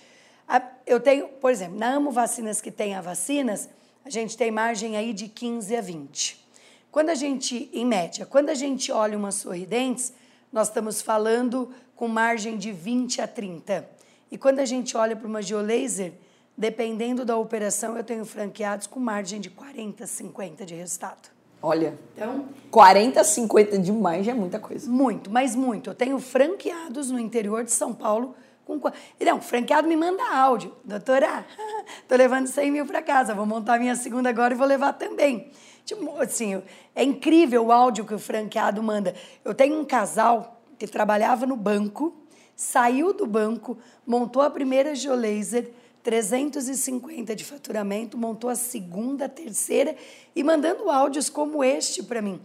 [0.86, 3.70] Eu tenho, por exemplo, na Amo Vacinas que tem a vacinas,
[4.06, 6.48] a gente tem margem aí de 15 a 20.
[6.90, 10.14] Quando a gente, em média, quando a gente olha uma sorridentes,
[10.50, 13.88] nós estamos falando com margem de 20 a 30.
[14.32, 16.14] E quando a gente olha para uma geolaser,
[16.58, 21.37] dependendo da operação, eu tenho franqueados com margem de 40, 50 de resultado.
[21.62, 24.90] Olha, então, 40, 50 de margem é muita coisa.
[24.90, 25.90] Muito, mas muito.
[25.90, 28.80] Eu tenho franqueados no interior de São Paulo com...
[29.20, 30.74] Não, franqueado me manda áudio.
[30.84, 31.46] Doutora,
[32.08, 35.52] tô levando 100 mil para casa, vou montar minha segunda agora e vou levar também.
[35.86, 36.62] Tipo, assim,
[36.94, 39.16] é incrível o áudio que o franqueado manda.
[39.44, 42.14] Eu tenho um casal que trabalhava no banco,
[42.56, 45.72] saiu do banco, montou a primeira Geolaser,
[46.08, 49.94] 350 de faturamento, montou a segunda, a terceira
[50.34, 52.40] e mandando áudios como este para mim.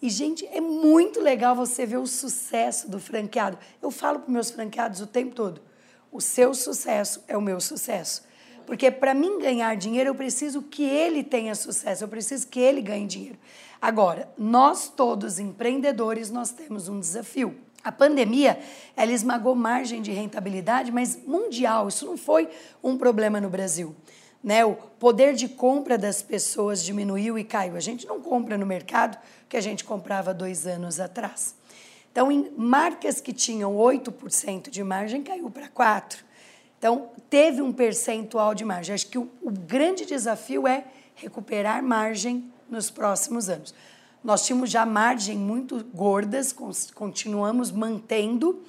[0.00, 3.58] E, gente, é muito legal você ver o sucesso do franqueado.
[3.82, 5.60] Eu falo para meus franqueados o tempo todo:
[6.12, 8.22] o seu sucesso é o meu sucesso.
[8.64, 12.80] Porque para mim ganhar dinheiro, eu preciso que ele tenha sucesso, eu preciso que ele
[12.80, 13.38] ganhe dinheiro.
[13.82, 17.58] Agora, nós todos empreendedores, nós temos um desafio.
[17.82, 18.58] A pandemia,
[18.96, 22.48] ela esmagou margem de rentabilidade, mas mundial, isso não foi
[22.82, 23.94] um problema no Brasil.
[24.42, 24.64] Né?
[24.64, 27.76] O poder de compra das pessoas diminuiu e caiu.
[27.76, 29.18] A gente não compra no mercado
[29.48, 31.54] que a gente comprava dois anos atrás.
[32.10, 36.24] Então, em marcas que tinham 8% de margem, caiu para 4%.
[36.78, 38.94] Então, teve um percentual de margem.
[38.94, 43.74] Acho que o, o grande desafio é recuperar margem nos próximos anos.
[44.22, 46.54] Nós tínhamos já margem muito gordas,
[46.94, 48.62] continuamos mantendo,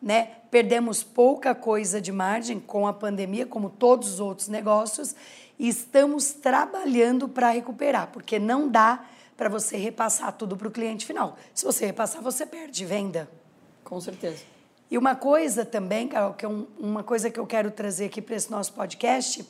[0.00, 0.30] né?
[0.50, 5.14] Perdemos pouca coisa de margem com a pandemia, como todos os outros negócios,
[5.58, 9.04] e estamos trabalhando para recuperar, porque não dá
[9.36, 11.36] para você repassar tudo para o cliente final.
[11.54, 13.28] Se você repassar, você perde venda.
[13.82, 14.42] Com certeza.
[14.90, 18.20] E uma coisa também, Carol, que é um, uma coisa que eu quero trazer aqui
[18.20, 19.44] para esse nosso podcast,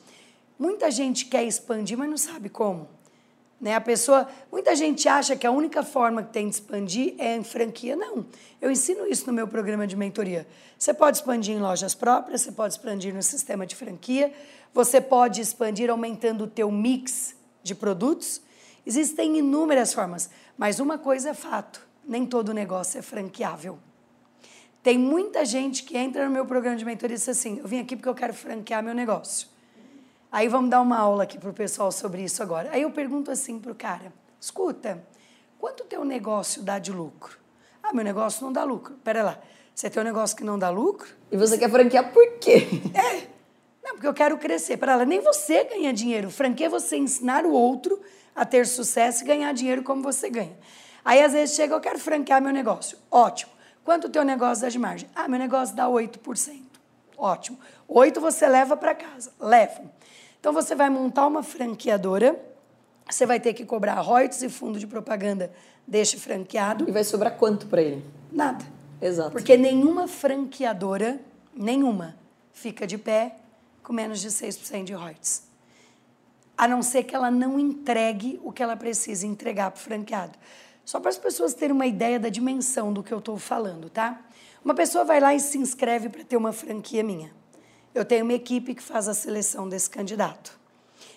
[0.59, 2.89] muita gente quer expandir, mas não sabe como.
[3.63, 3.77] Né?
[3.77, 7.45] A pessoa, muita gente acha que a única forma que tem de expandir é em
[7.45, 7.95] franquia.
[7.95, 8.27] Não.
[8.61, 10.49] Eu ensino isso no meu programa de mentoria.
[10.77, 14.33] Você pode expandir em lojas próprias, você pode expandir no sistema de franquia,
[14.75, 18.43] você pode expandir aumentando o teu mix de produtos.
[18.85, 23.79] Existem inúmeras formas, mas uma coisa é fato, nem todo negócio é franqueável.
[24.83, 27.79] Tem muita gente que entra no meu programa de mentoria e diz assim: "Eu vim
[27.79, 29.52] aqui porque eu quero franquear meu negócio".
[30.33, 32.71] Aí vamos dar uma aula aqui para o pessoal sobre isso agora.
[32.73, 34.11] Aí eu pergunto assim para o cara:
[34.41, 35.05] escuta,
[35.59, 37.39] quanto teu negócio dá de lucro?
[37.83, 38.95] Ah, meu negócio não dá lucro.
[39.05, 39.39] Pera lá,
[39.75, 41.07] você tem um negócio que não dá lucro?
[41.31, 42.67] E você quer franquear por quê?
[42.95, 43.29] É,
[43.85, 44.79] não, porque eu quero crescer.
[44.79, 46.31] Pera lá, nem você ganha dinheiro.
[46.31, 48.01] Franquia é você ensinar o outro
[48.35, 50.57] a ter sucesso e ganhar dinheiro como você ganha.
[51.05, 52.97] Aí às vezes chega, eu quero franquear meu negócio.
[53.11, 53.53] Ótimo.
[53.85, 55.11] Quanto o teu negócio dá de margem?
[55.15, 56.63] Ah, meu negócio dá 8%.
[57.19, 57.59] Ótimo.
[57.89, 59.33] Oito você leva para casa.
[59.39, 59.83] Leva.
[60.43, 62.37] Então você vai montar uma franqueadora,
[63.09, 65.53] você vai ter que cobrar royalties e fundo de propaganda
[65.87, 66.85] deste franqueado.
[66.89, 68.05] E vai sobrar quanto para ele?
[68.33, 68.65] Nada.
[69.01, 69.31] Exato.
[69.31, 71.21] Porque nenhuma franqueadora,
[71.55, 72.17] nenhuma,
[72.53, 73.37] fica de pé
[73.85, 75.45] com menos de 6% de royalties.
[76.59, 80.37] A não ser que ela não entregue o que ela precisa entregar para o franqueado.
[80.85, 84.21] Só para as pessoas terem uma ideia da dimensão do que eu estou falando, tá?
[84.65, 87.31] Uma pessoa vai lá e se inscreve para ter uma franquia minha.
[87.95, 90.59] Eu tenho uma equipe que faz a seleção desse candidato.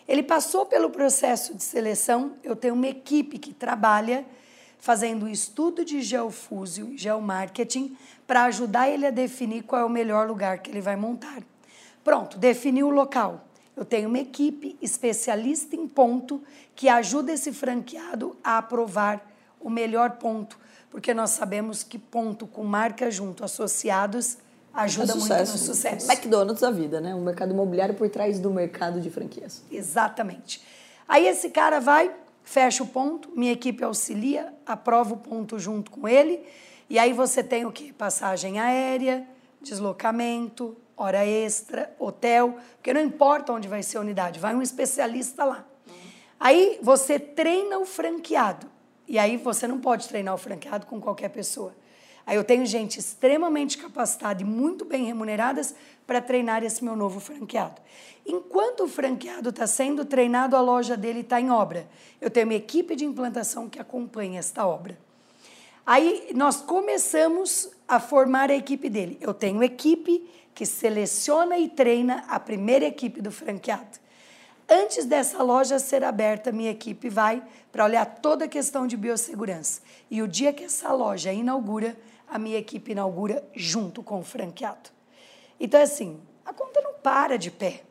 [0.07, 4.25] Ele passou pelo processo de seleção, eu tenho uma equipe que trabalha
[4.77, 7.97] fazendo estudo de geofúsio geomarketing
[8.27, 11.41] para ajudar ele a definir qual é o melhor lugar que ele vai montar.
[12.03, 13.47] Pronto, definiu o local.
[13.75, 16.43] Eu tenho uma equipe especialista em ponto
[16.75, 19.25] que ajuda esse franqueado a aprovar
[19.59, 20.57] o melhor ponto,
[20.91, 24.37] porque nós sabemos que ponto com marca junto associados
[24.75, 26.11] ajuda é muito no sucesso.
[26.11, 27.15] McDonald's da vida, né?
[27.15, 29.63] Um mercado imobiliário por trás do mercado de franquias.
[29.71, 30.61] Exatamente.
[31.07, 32.11] Aí esse cara vai,
[32.43, 36.41] fecha o ponto, minha equipe auxilia, aprova o ponto junto com ele,
[36.89, 37.93] e aí você tem o que?
[37.93, 39.27] Passagem aérea,
[39.61, 45.43] deslocamento, hora extra, hotel, porque não importa onde vai ser a unidade, vai um especialista
[45.43, 45.65] lá.
[46.39, 48.67] Aí você treina o franqueado.
[49.07, 51.75] E aí você não pode treinar o franqueado com qualquer pessoa.
[52.25, 55.75] Aí eu tenho gente extremamente capacitada e muito bem remuneradas
[56.07, 57.81] para treinar esse meu novo franqueado.
[58.25, 61.87] Enquanto o franqueado está sendo treinado, a loja dele está em obra.
[62.19, 64.97] Eu tenho uma equipe de implantação que acompanha esta obra.
[65.85, 69.19] Aí nós começamos a formar a equipe dele.
[69.21, 73.99] Eu tenho equipe que seleciona e treina a primeira equipe do franqueado.
[74.67, 79.81] Antes dessa loja ser aberta, minha equipe vai para olhar toda a questão de biossegurança.
[80.09, 81.95] E o dia que essa loja inaugura,
[82.35, 84.89] a minha equipe inaugura junto com o franqueado.
[85.57, 87.83] Então, assim, a conta não para de pé.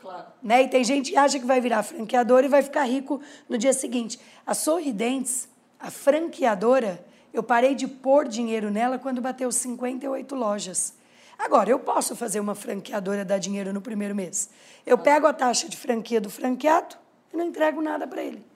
[0.00, 0.26] Claro.
[0.40, 0.62] Né?
[0.62, 3.72] E tem gente que acha que vai virar franqueador e vai ficar rico no dia
[3.72, 4.18] seguinte.
[4.46, 5.48] A Sorridentes,
[5.80, 10.94] a franqueadora, eu parei de pôr dinheiro nela quando bateu 58 lojas.
[11.36, 14.48] Agora, eu posso fazer uma franqueadora dar dinheiro no primeiro mês.
[14.86, 16.96] Eu pego a taxa de franquia do franqueado
[17.32, 18.46] e não entrego nada para ele.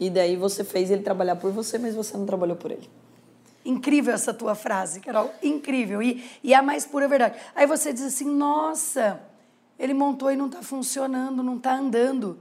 [0.00, 2.90] E daí você fez ele trabalhar por você, mas você não trabalhou por ele.
[3.68, 5.32] Incrível essa tua frase, Carol.
[5.42, 6.02] Incrível.
[6.02, 7.38] E, e a mais pura verdade.
[7.54, 9.20] Aí você diz assim: nossa,
[9.78, 12.38] ele montou e não está funcionando, não está andando.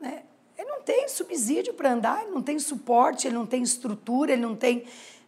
[0.00, 0.22] Né?
[0.56, 4.42] Ele não tem subsídio para andar, ele não tem suporte, ele não tem estrutura, ele
[4.42, 4.84] não tem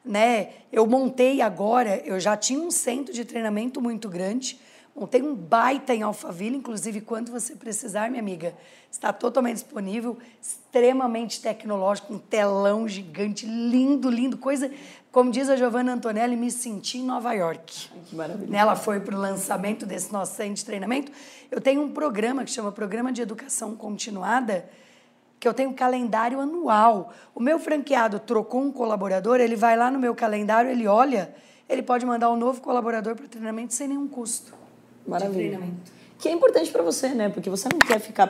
[0.06, 0.50] né?
[0.72, 4.58] Eu montei agora, eu já tinha um centro de treinamento muito grande,
[4.94, 8.54] montei um baita em Alphaville, inclusive quando você precisar, minha amiga,
[8.88, 14.70] está totalmente disponível, extremamente tecnológico, um telão gigante, lindo, lindo, coisa,
[15.16, 17.88] como diz a Giovanna Antonelli, me senti em Nova York.
[17.90, 18.54] Ai, que maravilha.
[18.54, 21.10] Ela foi para o lançamento desse nosso centro de treinamento.
[21.50, 24.68] Eu tenho um programa que chama Programa de Educação Continuada,
[25.40, 27.14] que eu tenho um calendário anual.
[27.34, 31.34] O meu franqueado trocou um colaborador, ele vai lá no meu calendário, ele olha,
[31.66, 34.52] ele pode mandar um novo colaborador para o treinamento sem nenhum custo.
[35.08, 35.58] Maravilha.
[36.18, 37.30] Que é importante para você, né?
[37.30, 38.26] Porque você não quer ficar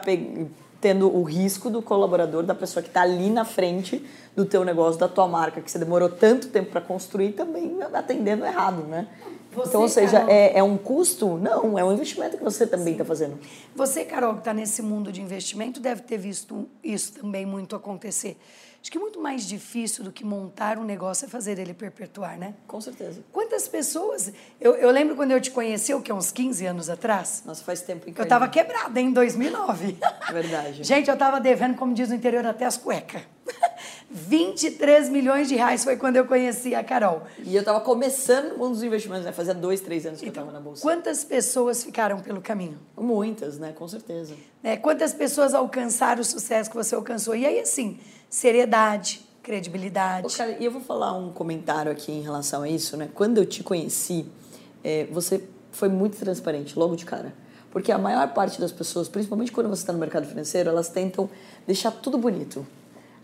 [0.81, 4.05] tendo o risco do colaborador, da pessoa que está ali na frente
[4.35, 8.45] do teu negócio, da tua marca, que você demorou tanto tempo para construir, também atendendo
[8.45, 9.09] errado, né?
[9.57, 11.39] Você, então, ou seja, é, é, um custo?
[11.39, 13.39] Não, é um investimento que você também está fazendo.
[13.75, 18.37] Você, Carol, que está nesse mundo de investimento, deve ter visto isso também muito acontecer.
[18.87, 22.55] Acho que muito mais difícil do que montar um negócio é fazer ele perpetuar, né?
[22.69, 23.21] Com certeza.
[23.33, 24.33] Quantas pessoas.
[24.61, 27.43] Eu, eu lembro quando eu te conheci, o que, uns 15 anos atrás?
[27.45, 28.21] Nossa, faz tempo incrível.
[28.21, 29.99] Eu estava quebrada em 2009.
[30.31, 30.85] Verdade.
[30.85, 33.23] Gente, eu estava devendo, como diz no interior, até as cuecas.
[34.09, 37.23] 23 milhões de reais foi quando eu conheci a Carol.
[37.43, 39.33] E eu estava começando um dos investimentos, né?
[39.33, 40.83] Fazia dois, três anos que então, eu estava na bolsa.
[40.83, 42.79] Quantas pessoas ficaram pelo caminho?
[42.97, 43.73] Muitas, né?
[43.73, 44.37] Com certeza.
[44.63, 47.35] É, quantas pessoas alcançaram o sucesso que você alcançou?
[47.35, 47.99] E aí, assim,
[48.37, 50.27] seriedade, credibilidade.
[50.27, 53.09] Ô, cara, e eu vou falar um comentário aqui em relação a isso, né?
[53.15, 54.27] Quando eu te conheci,
[54.85, 57.33] é, você foi muito transparente, logo de cara.
[57.71, 61.31] Porque a maior parte das pessoas, principalmente quando você está no mercado financeiro, elas tentam
[61.67, 62.67] deixar tudo bonito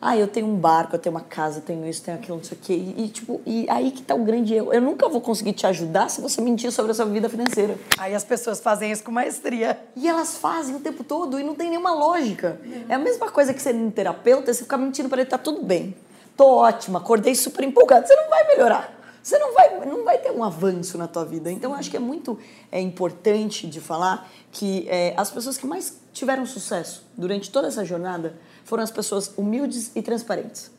[0.04, 2.42] ah, eu tenho um barco, eu tenho uma casa, eu tenho isso, tenho aquilo, não
[2.42, 2.72] sei o quê.
[2.72, 4.72] E, e, tipo, e aí que tá o grande erro.
[4.72, 7.78] Eu nunca vou conseguir te ajudar se você mentir sobre a sua vida financeira.
[7.96, 9.78] Aí as pessoas fazem isso com maestria.
[9.94, 12.60] E elas fazem o tempo todo e não tem nenhuma lógica.
[12.88, 15.62] É a mesma coisa que ser um terapeuta, você ficar mentindo para ele, tá tudo
[15.62, 15.94] bem.
[16.36, 18.04] Tô ótima, acordei super empolgado.
[18.04, 18.92] Você não vai melhorar.
[19.22, 21.48] Você não vai, não vai ter um avanço na tua vida.
[21.48, 22.36] Então, eu acho que é muito
[22.72, 27.84] é, importante de falar que é, as pessoas que mais tiveram sucesso durante toda essa
[27.84, 28.34] jornada
[28.64, 30.70] foram as pessoas humildes e transparentes,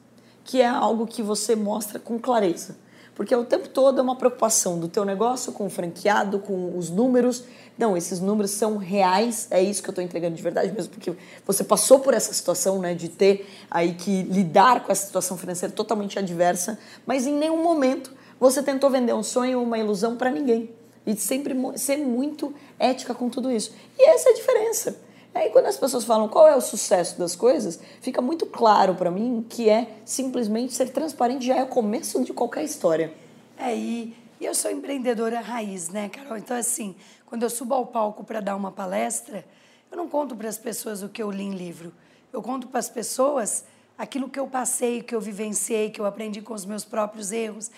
[0.43, 2.75] que é algo que você mostra com clareza.
[3.15, 6.89] Porque o tempo todo é uma preocupação do teu negócio com o franqueado, com os
[6.89, 7.43] números.
[7.77, 11.13] Não, esses números são reais, é isso que eu estou entregando de verdade mesmo, porque
[11.45, 15.73] você passou por essa situação, né, de ter aí que lidar com essa situação financeira
[15.73, 20.29] totalmente adversa, mas em nenhum momento você tentou vender um sonho ou uma ilusão para
[20.29, 20.69] ninguém.
[21.05, 23.73] E sempre ser muito ética com tudo isso.
[23.97, 24.97] E essa é a diferença.
[25.33, 29.09] Aí quando as pessoas falam qual é o sucesso das coisas, fica muito claro para
[29.09, 33.13] mim que é simplesmente ser transparente já é o começo de qualquer história.
[33.57, 36.37] É, e eu sou empreendedora raiz, né, Carol?
[36.37, 39.45] Então, assim, quando eu subo ao palco para dar uma palestra,
[39.91, 41.93] eu não conto para as pessoas o que eu li em livro.
[42.31, 43.65] Eu conto para as pessoas
[43.97, 47.71] aquilo que eu passei, que eu vivenciei, que eu aprendi com os meus próprios erros.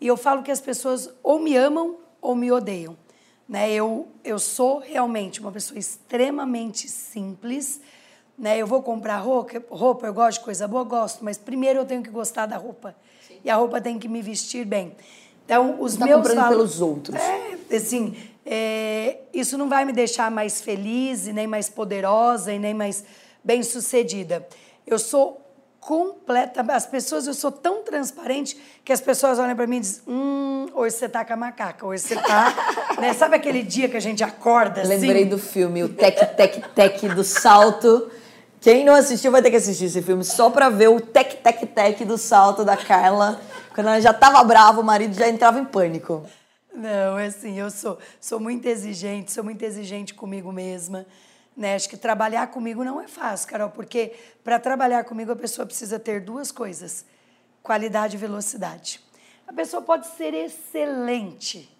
[0.00, 2.96] E eu falo que as pessoas ou me amam ou me odeiam.
[3.48, 3.72] Né?
[3.72, 7.80] Eu, eu sou realmente uma pessoa extremamente simples.
[8.38, 8.58] Né?
[8.58, 12.02] Eu vou comprar roupa, roupa, eu gosto de coisa boa, gosto, mas primeiro eu tenho
[12.02, 12.94] que gostar da roupa.
[13.26, 13.38] Sim.
[13.44, 14.94] E a roupa tem que me vestir bem.
[15.44, 17.16] Então, os tá meus comprando valores, pelos outros.
[17.16, 22.58] É, assim, é, isso não vai me deixar mais feliz, e nem mais poderosa, e
[22.58, 23.04] nem mais
[23.44, 24.46] bem-sucedida.
[24.84, 25.45] Eu sou
[25.86, 26.62] completa.
[26.72, 30.66] As pessoas, eu sou tão transparente que as pessoas olham para mim e dizem: Hum,
[30.74, 32.52] hoje você tá com a macaca, hoje você tá.
[33.00, 33.14] né?
[33.14, 34.90] Sabe aquele dia que a gente acorda assim?
[34.90, 38.10] Lembrei do filme, o Tec, Tec, Tec do salto.
[38.60, 41.64] Quem não assistiu vai ter que assistir esse filme só pra ver o Tec, Tec,
[41.66, 43.40] Tec do salto da Carla.
[43.72, 46.24] Quando ela já tava brava, o marido já entrava em pânico.
[46.74, 51.06] Não, é assim, eu sou, sou muito exigente, sou muito exigente comigo mesma.
[51.56, 51.74] Né?
[51.74, 54.12] Acho que trabalhar comigo não é fácil, Carol, porque
[54.44, 57.04] para trabalhar comigo a pessoa precisa ter duas coisas:
[57.62, 59.00] qualidade e velocidade.
[59.46, 61.74] A pessoa pode ser excelente,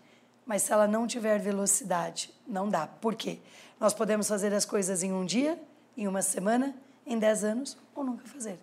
[0.46, 2.86] mas se ela não tiver velocidade, não dá.
[2.86, 3.38] Por quê?
[3.78, 5.60] Nós podemos fazer as coisas em um dia,
[5.96, 6.74] em uma semana,
[7.06, 8.58] em dez anos ou nunca fazer.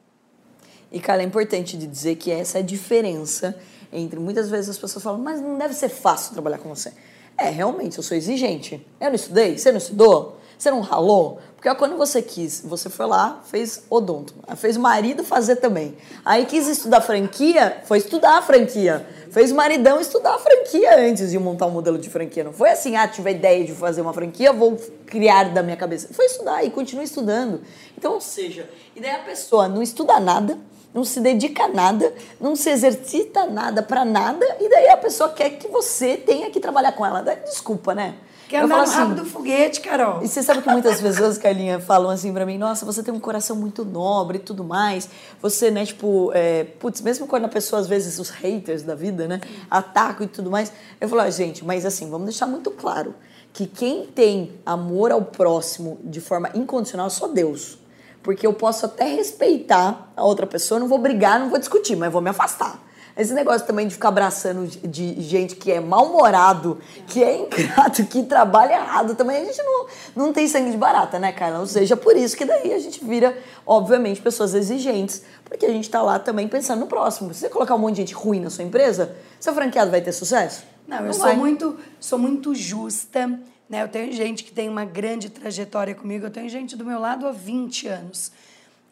[0.91, 3.59] E, cara, é importante de dizer que essa é a diferença
[3.91, 6.93] entre muitas vezes as pessoas falam, mas não deve ser fácil trabalhar com você.
[7.37, 8.85] É, realmente, eu sou exigente.
[8.99, 10.39] Eu não estudei, você não estudou?
[10.63, 11.39] Você não ralou?
[11.57, 15.97] Porque quando você quis, você foi lá, fez odonto, fez o marido fazer também.
[16.23, 19.05] Aí quis estudar franquia, foi estudar a franquia.
[19.29, 22.45] Fez o maridão estudar a franquia antes de montar um modelo de franquia.
[22.45, 25.75] Não foi assim, ah, tive a ideia de fazer uma franquia, vou criar da minha
[25.75, 26.13] cabeça.
[26.13, 27.59] Foi estudar e continua estudando.
[27.97, 30.57] Então, ou seja, e daí a pessoa não estuda nada,
[30.93, 35.29] não se dedica a nada, não se exercita nada para nada, e daí a pessoa
[35.33, 37.21] quer que você tenha que trabalhar com ela.
[37.21, 38.15] Desculpa, né?
[38.53, 40.21] Quer andar no assim, rabo do foguete, Carol.
[40.21, 43.19] E você sabe que muitas pessoas, Carlinha, falam assim pra mim, nossa, você tem um
[43.19, 45.09] coração muito nobre e tudo mais.
[45.41, 49.27] Você, né, tipo, é, putz, mesmo quando a pessoa, às vezes, os haters da vida,
[49.27, 49.41] né,
[49.71, 53.15] atacam e tudo mais, eu falo, ah, gente, mas assim, vamos deixar muito claro
[53.51, 57.79] que quem tem amor ao próximo de forma incondicional é só Deus.
[58.21, 62.13] Porque eu posso até respeitar a outra pessoa, não vou brigar, não vou discutir, mas
[62.13, 62.79] vou me afastar.
[63.15, 68.23] Esse negócio também de ficar abraçando de gente que é mal-humorado, que é ingrato, que
[68.23, 69.85] trabalha errado, também a gente não,
[70.15, 71.59] não tem sangue de barata, né, Carla?
[71.59, 73.37] Ou seja, por isso que daí a gente vira,
[73.67, 77.33] obviamente, pessoas exigentes, porque a gente tá lá também pensando no próximo.
[77.35, 80.11] Se você colocar um monte de gente ruim na sua empresa, seu franqueado vai ter
[80.11, 80.63] sucesso?
[80.87, 83.27] Não, eu não sou muito, sou muito justa,
[83.69, 83.83] né?
[83.83, 87.27] Eu tenho gente que tem uma grande trajetória comigo, eu tenho gente do meu lado
[87.27, 88.31] há 20 anos.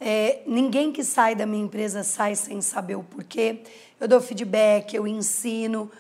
[0.04, 3.62] É, ninguém que sai da minha empresa sai sem saber o porquê.
[4.02, 5.91] Eu dou feedback, eu ensino.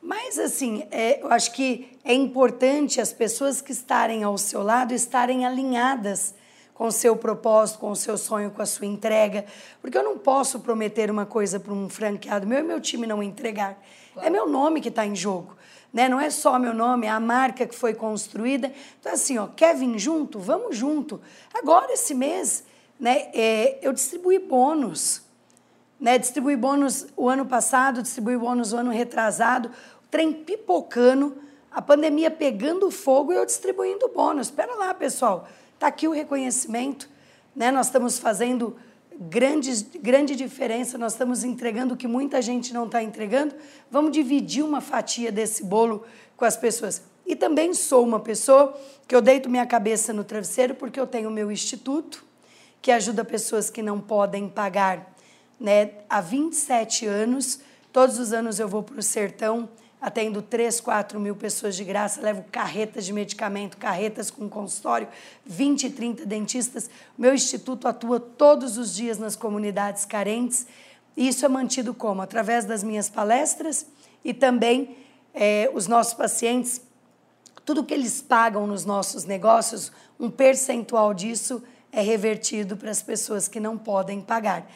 [0.00, 4.94] Mas, assim, é, eu acho que é importante as pessoas que estarem ao seu lado
[4.94, 6.34] estarem alinhadas
[6.72, 9.44] com o seu propósito, com o seu sonho, com a sua entrega.
[9.82, 13.22] Porque eu não posso prometer uma coisa para um franqueado meu e meu time não
[13.22, 13.78] entregar.
[14.14, 14.26] Claro.
[14.26, 15.54] É meu nome que está em jogo.
[15.92, 16.08] Né?
[16.08, 18.72] Não é só meu nome, é a marca que foi construída.
[18.98, 20.38] Então, assim, ó, quer vir junto?
[20.38, 21.20] Vamos junto.
[21.52, 22.64] Agora, esse mês,
[22.98, 25.28] né, é, eu distribuí bônus.
[26.00, 31.36] Né, distribuí bônus o ano passado, distribuí bônus o ano retrasado, o trem pipocando,
[31.70, 34.46] a pandemia pegando fogo e eu distribuindo bônus.
[34.46, 37.08] Espera lá, pessoal, está aqui o reconhecimento.
[37.54, 37.70] Né?
[37.70, 38.76] Nós estamos fazendo
[39.20, 43.54] grandes, grande diferença, nós estamos entregando o que muita gente não está entregando.
[43.90, 46.04] Vamos dividir uma fatia desse bolo
[46.36, 47.02] com as pessoas.
[47.26, 48.76] E também sou uma pessoa
[49.06, 52.24] que eu deito minha cabeça no travesseiro porque eu tenho o meu instituto,
[52.80, 55.14] que ajuda pessoas que não podem pagar.
[55.60, 55.90] Né?
[56.08, 57.60] Há 27 anos,
[57.92, 59.68] todos os anos eu vou para o sertão,
[60.00, 65.06] atendo 3, 4 mil pessoas de graça, levo carretas de medicamento, carretas com consultório,
[65.44, 66.88] 20, 30 dentistas.
[67.18, 70.66] Meu instituto atua todos os dias nas comunidades carentes.
[71.14, 72.22] E isso é mantido como?
[72.22, 73.86] Através das minhas palestras
[74.24, 74.96] e também
[75.34, 76.80] é, os nossos pacientes,
[77.66, 83.48] tudo que eles pagam nos nossos negócios, um percentual disso é revertido para as pessoas
[83.48, 84.66] que não podem pagar.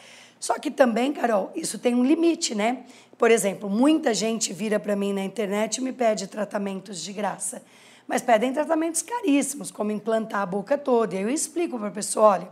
[0.45, 2.83] Só que também, Carol, isso tem um limite, né?
[3.17, 7.63] Por exemplo, muita gente vira para mim na internet e me pede tratamentos de graça.
[8.07, 11.15] Mas pedem tratamentos caríssimos, como implantar a boca toda.
[11.15, 12.47] E aí eu explico para a pessoa: olha,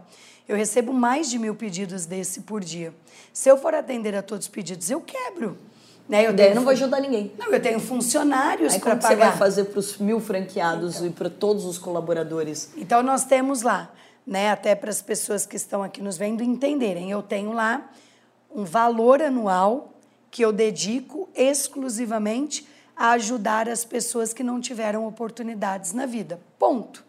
[0.50, 2.96] eu recebo mais de mil pedidos desse por dia.
[3.32, 5.56] Se eu for atender a todos os pedidos, eu quebro.
[6.10, 6.28] Né?
[6.28, 7.32] Eu tenho, não vou ajudar ninguém.
[7.38, 9.08] Não, eu tenho funcionários para pagar.
[9.08, 11.08] você vai fazer para os mil franqueados então.
[11.08, 12.72] e para todos os colaboradores?
[12.76, 13.94] Então, nós temos lá,
[14.26, 17.90] né, até para as pessoas que estão aqui nos vendo entenderem, eu tenho lá
[18.54, 19.94] um valor anual
[20.32, 26.40] que eu dedico exclusivamente a ajudar as pessoas que não tiveram oportunidades na vida.
[26.58, 27.04] Ponto.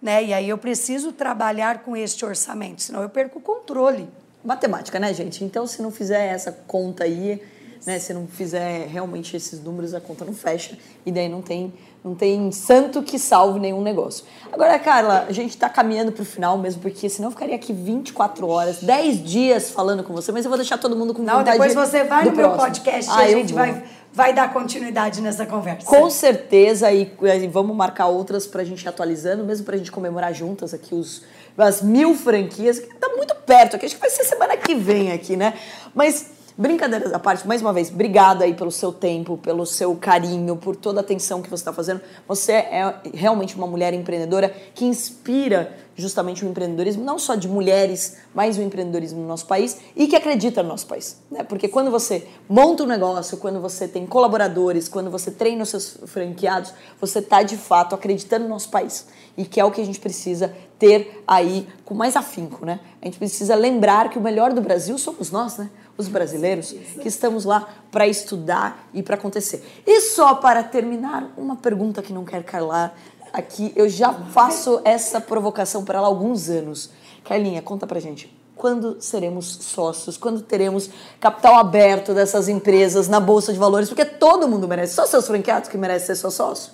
[0.00, 0.24] Né?
[0.24, 4.08] E aí eu preciso trabalhar com este orçamento, senão eu perco o controle.
[4.44, 5.42] Matemática, né, gente?
[5.42, 7.42] Então, se não fizer essa conta aí,
[7.86, 7.98] né?
[7.98, 11.72] Se não fizer realmente esses números, a conta não fecha e daí não tem,
[12.02, 14.24] não tem santo que salve nenhum negócio.
[14.52, 17.72] Agora, Carla, a gente está caminhando para o final mesmo, porque senão eu ficaria aqui
[17.72, 21.38] 24 horas, 10 dias falando com você, mas eu vou deixar todo mundo com não,
[21.38, 22.56] vontade Não, depois você vai no próximo.
[22.56, 25.86] meu podcast ah, e a gente vai, vai dar continuidade nessa conversa.
[25.86, 27.12] Com certeza, e,
[27.42, 30.72] e vamos marcar outras para a gente ir atualizando, mesmo para a gente comemorar juntas
[30.72, 31.22] aqui os,
[31.58, 35.12] as mil franquias, que está muito perto aqui, acho que vai ser semana que vem
[35.12, 35.54] aqui, né?
[35.94, 40.54] Mas Brincadeiras à parte, mais uma vez, obrigada aí pelo seu tempo, pelo seu carinho,
[40.54, 42.00] por toda a atenção que você está fazendo.
[42.28, 48.16] Você é realmente uma mulher empreendedora que inspira justamente o empreendedorismo, não só de mulheres,
[48.34, 51.18] mas o empreendedorismo no nosso país e que acredita no nosso país.
[51.30, 51.42] Né?
[51.42, 55.98] Porque quando você monta um negócio, quando você tem colaboradores, quando você treina os seus
[56.06, 59.06] franqueados, você está de fato acreditando no nosso país.
[59.36, 62.64] E que é o que a gente precisa ter aí com mais afinco.
[62.64, 62.80] Né?
[63.00, 65.70] A gente precisa lembrar que o melhor do Brasil somos nós, né?
[65.96, 69.64] os brasileiros, que estamos lá para estudar e para acontecer.
[69.86, 72.98] E só para terminar, uma pergunta que não quer calar
[73.34, 76.90] aqui, eu já faço essa provocação para ela há alguns anos.
[77.24, 78.32] Carlinha, conta pra gente.
[78.54, 80.16] Quando seremos sócios?
[80.16, 83.88] Quando teremos capital aberto dessas empresas na Bolsa de Valores?
[83.88, 84.94] Porque todo mundo merece.
[84.94, 86.72] Só seus franqueados que merecem ser seu sócio?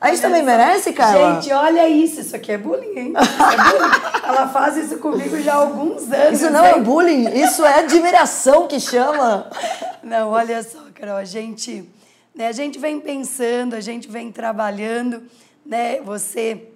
[0.00, 1.34] A gente também merece, cara?
[1.34, 2.20] Gente, olha isso.
[2.20, 3.12] Isso aqui é bullying, hein?
[3.14, 3.92] É bullying.
[4.24, 6.40] Ela faz isso comigo já há alguns anos.
[6.40, 6.78] Isso não é hein?
[6.78, 9.50] é bullying, isso é admiração que chama.
[10.02, 11.88] Não, olha só, Carol, a gente,
[12.34, 15.22] né, a gente vem pensando, a gente vem trabalhando,
[15.68, 16.00] né?
[16.00, 16.68] Você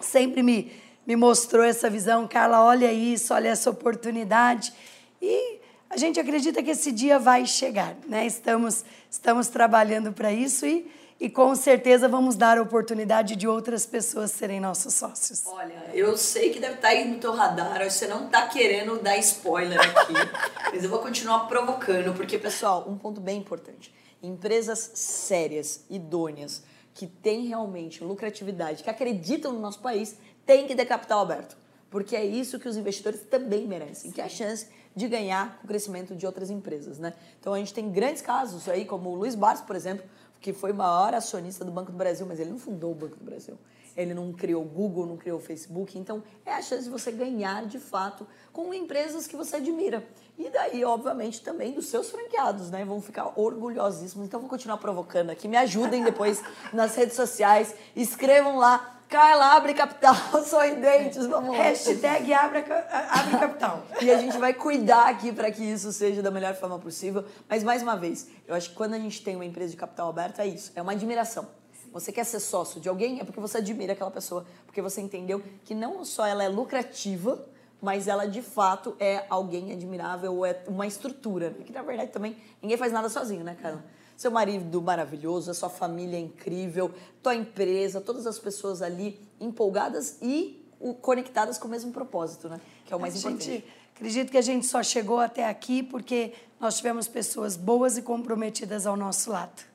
[0.00, 0.72] sempre me,
[1.06, 2.26] me mostrou essa visão.
[2.28, 4.72] Carla, olha isso, olha essa oportunidade.
[5.20, 5.58] E
[5.90, 8.24] a gente acredita que esse dia vai chegar, né?
[8.24, 13.84] Estamos, estamos trabalhando para isso e e com certeza vamos dar a oportunidade de outras
[13.84, 15.46] pessoas serem nossos sócios.
[15.46, 18.98] Olha, eu sei que deve estar tá aí no teu radar, você não está querendo
[19.02, 20.14] dar spoiler aqui,
[20.72, 26.62] mas eu vou continuar provocando, porque, pessoal, um ponto bem importante: empresas sérias, idôneas,
[26.94, 31.56] que têm realmente lucratividade, que acreditam no nosso país, têm que ter capital aberto.
[31.90, 35.64] Porque é isso que os investidores também merecem, que é a chance de ganhar com
[35.64, 37.14] o crescimento de outras empresas, né?
[37.38, 40.04] Então a gente tem grandes casos aí, como o Luiz Barros, por exemplo,
[40.40, 43.16] que foi o maior acionista do Banco do Brasil, mas ele não fundou o Banco
[43.16, 43.58] do Brasil.
[43.96, 45.98] Ele não criou o Google, não criou o Facebook.
[45.98, 50.06] Então, é a chance de você ganhar de fato com empresas que você admira.
[50.38, 52.84] E daí, obviamente, também dos seus franqueados, né?
[52.84, 54.26] Vão ficar orgulhosíssimos.
[54.26, 55.46] Então, vou continuar provocando aqui.
[55.48, 57.74] Me ajudem depois nas redes sociais.
[57.94, 60.14] Escrevam lá Carla, abre capital,
[60.46, 61.64] sorridentes, vamos lá.
[61.64, 63.82] Hashtag abre, abre capital.
[64.00, 67.24] e a gente vai cuidar aqui para que isso seja da melhor forma possível.
[67.48, 70.10] Mas, mais uma vez, eu acho que quando a gente tem uma empresa de capital
[70.10, 71.48] aberto, é isso, é uma admiração.
[71.92, 75.42] Você quer ser sócio de alguém, é porque você admira aquela pessoa, porque você entendeu
[75.64, 77.44] que não só ela é lucrativa,
[77.80, 81.64] mas ela de fato é alguém admirável, ou é uma estrutura, né?
[81.64, 83.84] que na verdade também ninguém faz nada sozinho, né, Carla?
[84.20, 90.62] seu marido maravilhoso, a sua família incrível, tua empresa, todas as pessoas ali empolgadas e
[91.00, 92.60] conectadas com o mesmo propósito, né?
[92.84, 93.44] Que é o mais a importante.
[93.50, 93.64] Gente,
[93.94, 98.86] acredito que a gente só chegou até aqui porque nós tivemos pessoas boas e comprometidas
[98.86, 99.69] ao nosso lado.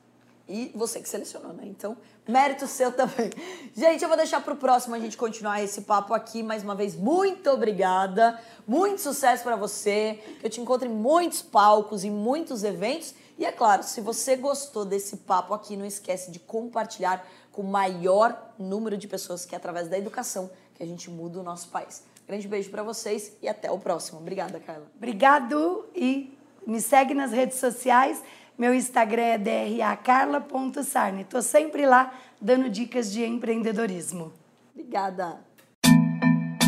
[0.48, 1.64] E você que selecionou, né?
[1.66, 3.30] Então, mérito seu também.
[3.76, 6.42] Gente, eu vou deixar para o próximo a gente continuar esse papo aqui.
[6.42, 8.40] Mais uma vez, muito obrigada.
[8.66, 10.20] Muito sucesso para você.
[10.40, 13.14] Que eu te encontre em muitos palcos e muitos eventos.
[13.38, 17.66] E é claro, se você gostou desse papo aqui, não esquece de compartilhar com o
[17.66, 21.68] maior número de pessoas que é através da educação que a gente muda o nosso
[21.68, 22.02] país.
[22.26, 24.18] Grande beijo para vocês e até o próximo.
[24.18, 24.86] Obrigada, Carla.
[24.96, 26.36] Obrigado e
[26.66, 28.22] me segue nas redes sociais.
[28.58, 31.22] Meu Instagram é dracarla.sarne.
[31.22, 34.32] Estou sempre lá dando dicas de empreendedorismo.
[34.74, 35.36] Obrigada.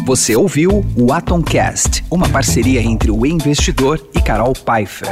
[0.05, 5.09] Você ouviu o Atomcast, uma parceria entre o investidor e Carol Pfeiffer.